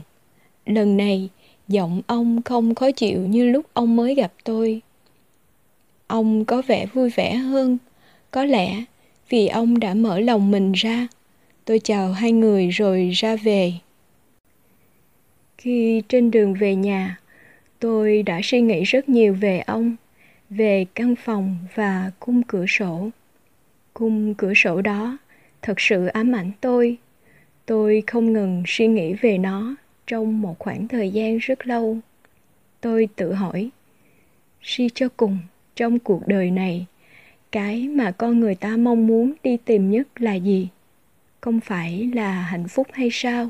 Lần 0.66 0.98
này, 0.98 1.30
giọng 1.68 2.02
ông 2.08 2.42
không 2.42 2.76
khó 2.76 2.92
chịu 2.92 3.20
như 3.20 3.52
lúc 3.52 3.66
ông 3.74 3.96
mới 3.96 4.16
gặp 4.16 4.34
tôi. 4.44 4.82
Ông 6.08 6.46
có 6.46 6.62
vẻ 6.68 6.86
vui 6.86 7.10
vẻ 7.10 7.36
hơn, 7.36 7.78
có 8.32 8.46
lẽ 8.46 8.84
vì 9.30 9.48
ông 9.48 9.80
đã 9.80 9.94
mở 9.94 10.20
lòng 10.20 10.52
mình 10.52 10.72
ra. 10.72 11.08
Tôi 11.66 11.80
chào 11.80 12.12
hai 12.12 12.32
người 12.32 12.70
rồi 12.70 13.10
ra 13.10 13.36
về. 13.36 13.74
Khi 15.58 16.02
trên 16.10 16.32
đường 16.32 16.54
về 16.54 16.76
nhà, 16.76 17.20
tôi 17.80 18.24
đã 18.24 18.40
suy 18.44 18.62
nghĩ 18.62 18.84
rất 18.84 19.10
nhiều 19.10 19.34
về 19.34 19.60
ông, 19.60 19.96
về 20.50 20.86
căn 20.96 21.16
phòng 21.16 21.58
và 21.76 22.12
cung 22.20 22.44
cửa 22.44 22.66
sổ. 22.68 23.10
Cung 23.94 24.34
cửa 24.34 24.54
sổ 24.56 24.82
đó 24.82 25.18
thật 25.62 25.80
sự 25.82 26.06
ám 26.06 26.36
ảnh 26.36 26.52
tôi. 26.62 26.98
Tôi 27.66 28.04
không 28.08 28.34
ngừng 28.34 28.64
suy 28.68 28.88
nghĩ 28.88 29.14
về 29.14 29.38
nó 29.38 29.76
trong 30.08 30.42
một 30.42 30.60
khoảng 30.60 30.88
thời 30.88 31.12
gian 31.12 31.38
rất 31.38 31.68
lâu. 31.68 31.98
Tôi 32.82 33.08
tự 33.16 33.34
hỏi, 33.34 33.70
suy 34.62 34.90
cho 34.96 35.10
cùng 35.18 35.38
trong 35.76 36.00
cuộc 36.00 36.28
đời 36.28 36.52
này 36.52 36.86
cái 37.56 37.88
mà 37.88 38.12
con 38.12 38.40
người 38.40 38.56
ta 38.56 38.78
mong 38.78 39.08
muốn 39.08 39.34
đi 39.44 39.58
tìm 39.58 39.92
nhất 39.92 40.08
là 40.22 40.34
gì? 40.34 40.68
Không 41.42 41.60
phải 41.60 42.12
là 42.14 42.32
hạnh 42.32 42.68
phúc 42.68 42.88
hay 42.92 43.10
sao? 43.12 43.48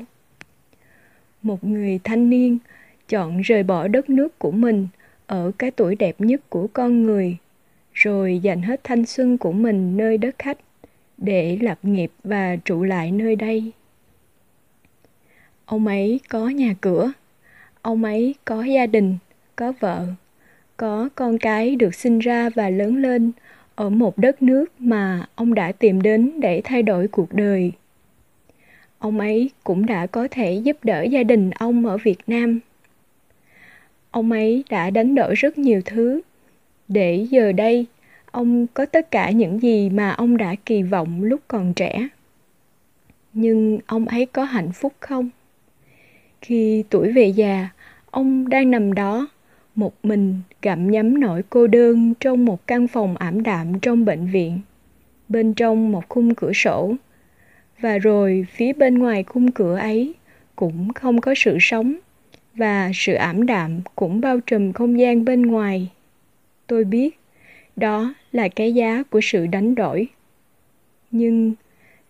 Một 1.42 1.64
người 1.64 2.00
thanh 2.04 2.30
niên 2.30 2.58
chọn 3.08 3.40
rời 3.40 3.62
bỏ 3.62 3.88
đất 3.88 4.10
nước 4.10 4.38
của 4.38 4.50
mình 4.50 4.88
ở 5.26 5.52
cái 5.58 5.70
tuổi 5.70 5.94
đẹp 5.96 6.14
nhất 6.18 6.50
của 6.50 6.66
con 6.72 7.02
người 7.02 7.36
rồi 7.92 8.38
dành 8.38 8.62
hết 8.62 8.80
thanh 8.84 9.06
xuân 9.06 9.38
của 9.38 9.52
mình 9.52 9.96
nơi 9.96 10.18
đất 10.18 10.34
khách 10.38 10.58
để 11.18 11.58
lập 11.60 11.78
nghiệp 11.82 12.10
và 12.24 12.56
trụ 12.64 12.82
lại 12.82 13.10
nơi 13.10 13.36
đây 13.36 13.72
ông 15.66 15.86
ấy 15.86 16.20
có 16.28 16.48
nhà 16.48 16.74
cửa 16.80 17.12
ông 17.82 18.04
ấy 18.04 18.34
có 18.44 18.64
gia 18.64 18.86
đình, 18.86 19.18
có 19.56 19.72
vợ, 19.80 20.06
có 20.76 21.08
con 21.14 21.38
cái 21.38 21.76
được 21.76 21.94
sinh 21.94 22.18
ra 22.18 22.50
và 22.50 22.70
lớn 22.70 22.96
lên 22.96 23.32
ở 23.74 23.90
một 23.90 24.18
đất 24.18 24.42
nước 24.42 24.64
mà 24.78 25.26
ông 25.34 25.54
đã 25.54 25.72
tìm 25.72 26.02
đến 26.02 26.40
để 26.40 26.60
thay 26.64 26.82
đổi 26.82 27.08
cuộc 27.08 27.32
đời. 27.32 27.72
Ông 28.98 29.20
ấy 29.20 29.50
cũng 29.64 29.86
đã 29.86 30.06
có 30.06 30.28
thể 30.30 30.52
giúp 30.52 30.76
đỡ 30.82 31.02
gia 31.02 31.22
đình 31.22 31.50
ông 31.50 31.86
ở 31.86 31.96
Việt 31.96 32.18
Nam. 32.26 32.60
Ông 34.10 34.32
ấy 34.32 34.64
đã 34.70 34.90
đánh 34.90 35.14
đổi 35.14 35.34
rất 35.34 35.58
nhiều 35.58 35.80
thứ 35.84 36.20
để 36.88 37.26
giờ 37.30 37.52
đây 37.52 37.86
ông 38.30 38.66
có 38.74 38.86
tất 38.86 39.10
cả 39.10 39.30
những 39.30 39.62
gì 39.62 39.90
mà 39.90 40.10
ông 40.10 40.36
đã 40.36 40.54
kỳ 40.66 40.82
vọng 40.82 41.22
lúc 41.22 41.40
còn 41.48 41.74
trẻ. 41.74 42.08
Nhưng 43.32 43.78
ông 43.86 44.06
ấy 44.06 44.26
có 44.26 44.44
hạnh 44.44 44.72
phúc 44.72 44.92
không? 45.00 45.30
Khi 46.42 46.84
tuổi 46.90 47.12
về 47.12 47.26
già, 47.26 47.68
ông 48.10 48.48
đang 48.48 48.70
nằm 48.70 48.94
đó 48.94 49.28
một 49.74 49.94
mình 50.02 50.40
gặm 50.62 50.90
nhấm 50.90 51.20
nỗi 51.20 51.42
cô 51.50 51.66
đơn 51.66 52.14
trong 52.20 52.44
một 52.44 52.66
căn 52.66 52.88
phòng 52.88 53.16
ảm 53.16 53.42
đạm 53.42 53.80
trong 53.80 54.04
bệnh 54.04 54.26
viện 54.26 54.60
bên 55.28 55.54
trong 55.54 55.92
một 55.92 56.08
khung 56.08 56.34
cửa 56.34 56.52
sổ. 56.52 56.94
Và 57.80 57.98
rồi 57.98 58.46
phía 58.50 58.72
bên 58.72 58.98
ngoài 58.98 59.22
khung 59.22 59.52
cửa 59.52 59.76
ấy 59.76 60.14
cũng 60.56 60.92
không 60.92 61.20
có 61.20 61.34
sự 61.36 61.56
sống 61.60 61.96
và 62.54 62.90
sự 62.94 63.14
ảm 63.14 63.46
đạm 63.46 63.80
cũng 63.94 64.20
bao 64.20 64.40
trùm 64.40 64.72
không 64.72 65.00
gian 65.00 65.24
bên 65.24 65.42
ngoài. 65.42 65.90
Tôi 66.66 66.84
biết 66.84 67.18
đó 67.76 68.14
là 68.32 68.48
cái 68.48 68.74
giá 68.74 69.02
của 69.10 69.20
sự 69.22 69.46
đánh 69.46 69.74
đổi. 69.74 70.08
Nhưng 71.10 71.54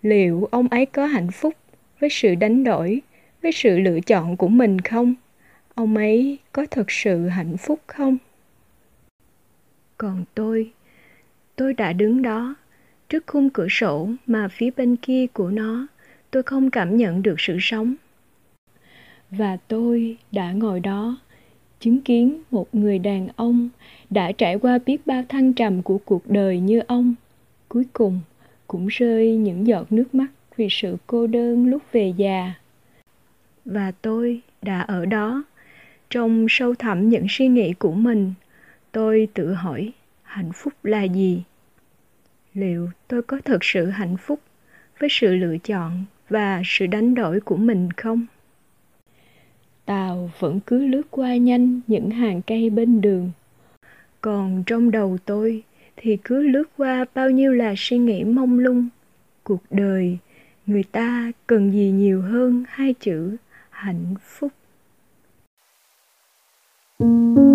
liệu 0.02 0.48
ông 0.50 0.68
ấy 0.68 0.86
có 0.86 1.06
hạnh 1.06 1.30
phúc 1.30 1.54
với 2.00 2.10
sự 2.10 2.34
đánh 2.34 2.64
đổi 2.64 3.02
với 3.46 3.52
sự 3.52 3.78
lựa 3.78 4.00
chọn 4.00 4.36
của 4.36 4.48
mình 4.48 4.80
không? 4.80 5.14
Ông 5.74 5.96
ấy 5.96 6.38
có 6.52 6.66
thật 6.70 6.90
sự 6.90 7.28
hạnh 7.28 7.56
phúc 7.56 7.80
không? 7.86 8.18
Còn 9.98 10.24
tôi 10.34 10.72
tôi 11.56 11.72
đã 11.74 11.92
đứng 11.92 12.22
đó, 12.22 12.54
trước 13.08 13.24
khung 13.26 13.50
cửa 13.50 13.66
sổ 13.70 14.08
mà 14.26 14.48
phía 14.48 14.70
bên 14.76 14.96
kia 14.96 15.26
của 15.26 15.50
nó, 15.50 15.86
tôi 16.30 16.42
không 16.42 16.70
cảm 16.70 16.96
nhận 16.96 17.22
được 17.22 17.34
sự 17.40 17.56
sống. 17.60 17.94
Và 19.30 19.56
tôi 19.68 20.16
đã 20.32 20.52
ngồi 20.52 20.80
đó, 20.80 21.18
chứng 21.80 22.00
kiến 22.00 22.42
một 22.50 22.74
người 22.74 22.98
đàn 22.98 23.28
ông 23.36 23.68
đã 24.10 24.32
trải 24.32 24.58
qua 24.58 24.78
biết 24.86 25.06
bao 25.06 25.22
thăng 25.28 25.52
trầm 25.52 25.82
của 25.82 25.98
cuộc 26.04 26.30
đời 26.30 26.60
như 26.60 26.80
ông. 26.86 27.14
Cuối 27.68 27.84
cùng 27.92 28.20
cũng 28.66 28.86
rơi 28.86 29.36
những 29.36 29.66
giọt 29.66 29.92
nước 29.92 30.14
mắt 30.14 30.28
vì 30.56 30.68
sự 30.70 30.96
cô 31.06 31.26
đơn 31.26 31.66
lúc 31.66 31.82
về 31.92 32.12
già 32.16 32.54
và 33.66 33.92
tôi 34.02 34.40
đã 34.62 34.80
ở 34.80 35.06
đó. 35.06 35.44
Trong 36.10 36.46
sâu 36.48 36.74
thẳm 36.74 37.08
những 37.08 37.26
suy 37.28 37.48
nghĩ 37.48 37.72
của 37.72 37.92
mình, 37.92 38.34
tôi 38.92 39.28
tự 39.34 39.54
hỏi 39.54 39.92
hạnh 40.22 40.50
phúc 40.54 40.72
là 40.82 41.02
gì? 41.02 41.42
Liệu 42.54 42.90
tôi 43.08 43.22
có 43.22 43.40
thực 43.44 43.64
sự 43.64 43.86
hạnh 43.86 44.16
phúc 44.16 44.40
với 44.98 45.08
sự 45.12 45.34
lựa 45.36 45.58
chọn 45.58 46.04
và 46.28 46.62
sự 46.64 46.86
đánh 46.86 47.14
đổi 47.14 47.40
của 47.40 47.56
mình 47.56 47.90
không? 47.96 48.26
Tàu 49.84 50.30
vẫn 50.38 50.60
cứ 50.66 50.86
lướt 50.86 51.02
qua 51.10 51.36
nhanh 51.36 51.80
những 51.86 52.10
hàng 52.10 52.42
cây 52.42 52.70
bên 52.70 53.00
đường. 53.00 53.30
Còn 54.20 54.62
trong 54.66 54.90
đầu 54.90 55.18
tôi 55.24 55.62
thì 55.96 56.16
cứ 56.24 56.42
lướt 56.42 56.64
qua 56.76 57.04
bao 57.14 57.30
nhiêu 57.30 57.52
là 57.52 57.74
suy 57.76 57.98
nghĩ 57.98 58.24
mông 58.24 58.58
lung. 58.58 58.88
Cuộc 59.42 59.62
đời, 59.70 60.18
người 60.66 60.82
ta 60.82 61.32
cần 61.46 61.72
gì 61.72 61.90
nhiều 61.90 62.22
hơn 62.22 62.64
hai 62.68 62.94
chữ 63.00 63.36
hạnh 63.76 64.14
phúc. 64.22 64.52
Các 66.98 67.45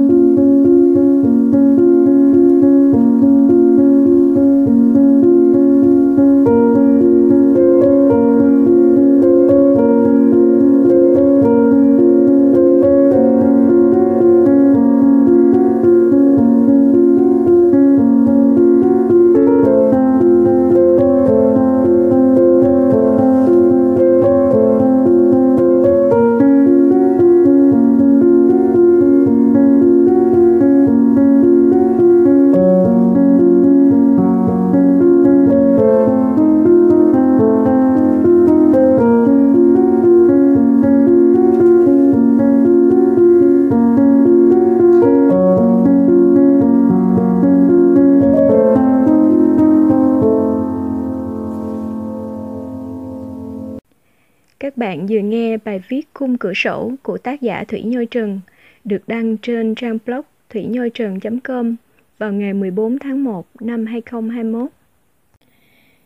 bạn 55.01 55.07
vừa 55.07 55.19
nghe 55.19 55.57
bài 55.57 55.81
viết 55.87 56.07
Khung 56.13 56.37
cửa 56.37 56.53
sổ 56.53 56.91
của 57.03 57.17
tác 57.17 57.41
giả 57.41 57.63
Thủy 57.63 57.81
Nhôi 57.81 58.05
Trần 58.05 58.39
được 58.83 59.07
đăng 59.07 59.37
trên 59.37 59.75
trang 59.75 59.97
blog 60.05 60.21
thủy 60.49 60.65
nhôi 60.65 60.89
trần.com 60.89 61.75
vào 62.17 62.33
ngày 62.33 62.53
14 62.53 62.99
tháng 62.99 63.23
1 63.23 63.47
năm 63.59 63.85
2021. 63.85 64.71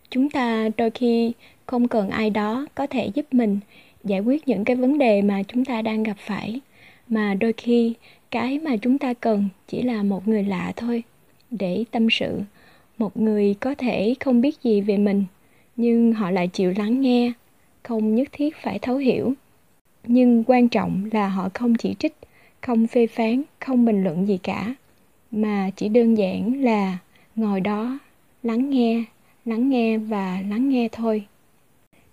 Chúng 0.09 0.29
ta 0.29 0.69
đôi 0.77 0.89
khi 0.89 1.31
không 1.65 1.87
cần 1.87 2.09
ai 2.09 2.29
đó 2.29 2.65
có 2.75 2.87
thể 2.87 3.11
giúp 3.13 3.25
mình 3.31 3.59
giải 4.03 4.19
quyết 4.19 4.47
những 4.47 4.65
cái 4.65 4.75
vấn 4.75 4.97
đề 4.97 5.21
mà 5.21 5.43
chúng 5.47 5.65
ta 5.65 5.81
đang 5.81 6.03
gặp 6.03 6.17
phải, 6.19 6.59
mà 7.07 7.33
đôi 7.33 7.53
khi 7.53 7.93
cái 8.31 8.59
mà 8.59 8.77
chúng 8.81 8.97
ta 8.97 9.13
cần 9.13 9.49
chỉ 9.67 9.81
là 9.81 10.03
một 10.03 10.27
người 10.27 10.43
lạ 10.43 10.73
thôi 10.75 11.03
để 11.51 11.83
tâm 11.91 12.07
sự, 12.11 12.39
một 12.97 13.17
người 13.17 13.55
có 13.59 13.75
thể 13.75 14.15
không 14.19 14.41
biết 14.41 14.61
gì 14.63 14.81
về 14.81 14.97
mình 14.97 15.23
nhưng 15.75 16.13
họ 16.13 16.31
lại 16.31 16.47
chịu 16.47 16.73
lắng 16.77 17.01
nghe 17.01 17.33
không 17.87 18.15
nhất 18.15 18.27
thiết 18.31 18.55
phải 18.55 18.79
thấu 18.79 18.97
hiểu. 18.97 19.33
Nhưng 20.03 20.43
quan 20.47 20.69
trọng 20.69 21.09
là 21.11 21.27
họ 21.27 21.49
không 21.53 21.75
chỉ 21.75 21.95
trích, 21.99 22.15
không 22.61 22.87
phê 22.87 23.07
phán, 23.07 23.41
không 23.59 23.85
bình 23.85 24.03
luận 24.03 24.27
gì 24.27 24.37
cả, 24.37 24.75
mà 25.31 25.69
chỉ 25.75 25.89
đơn 25.89 26.17
giản 26.17 26.63
là 26.63 26.97
ngồi 27.35 27.61
đó, 27.61 27.99
lắng 28.43 28.69
nghe 28.69 29.03
lắng 29.45 29.69
nghe 29.69 29.97
và 29.97 30.41
lắng 30.49 30.69
nghe 30.69 30.87
thôi. 30.91 31.25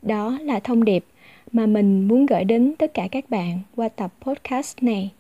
Đó 0.03 0.39
là 0.43 0.61
thông 0.61 0.85
điệp 0.85 1.05
mà 1.53 1.67
mình 1.67 2.09
muốn 2.09 2.27
gửi 2.27 2.45
đến 2.45 2.75
tất 2.79 2.95
cả 2.95 3.09
các 3.11 3.31
bạn 3.31 3.61
qua 3.77 3.89
tập 3.89 4.13
podcast 4.21 4.83
này. 4.83 5.11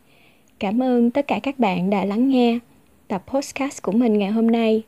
Cảm 0.59 0.83
ơn 0.83 1.11
tất 1.11 1.27
cả 1.27 1.41
các 1.43 1.59
bạn 1.59 1.91
đã 1.91 2.05
lắng 2.05 2.29
nghe 2.29 2.59
tập 3.09 3.23
podcast 3.27 3.83
của 3.83 3.93
mình 3.93 4.19
ngày 4.19 4.31
hôm 4.31 4.47
nay. 4.47 4.83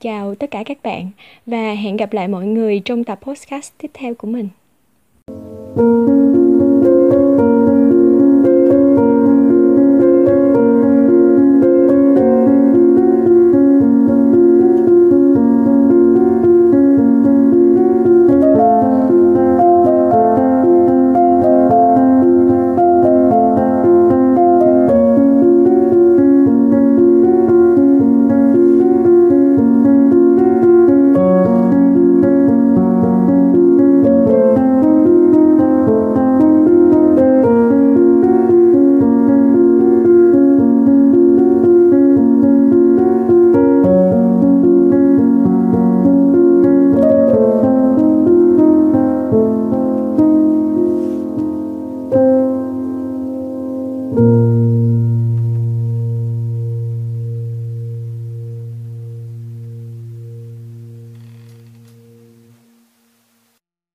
Chào 0.00 0.34
tất 0.34 0.50
cả 0.50 0.62
các 0.66 0.82
bạn 0.82 1.10
và 1.46 1.72
hẹn 1.74 1.96
gặp 1.96 2.12
lại 2.12 2.28
mọi 2.28 2.46
người 2.46 2.80
trong 2.84 3.04
tập 3.04 3.18
podcast 3.22 3.72
tiếp 3.78 3.90
theo 3.94 4.14
của 4.14 4.28
mình. 4.28 4.48
Thank 5.76 6.36
you. 6.36 6.47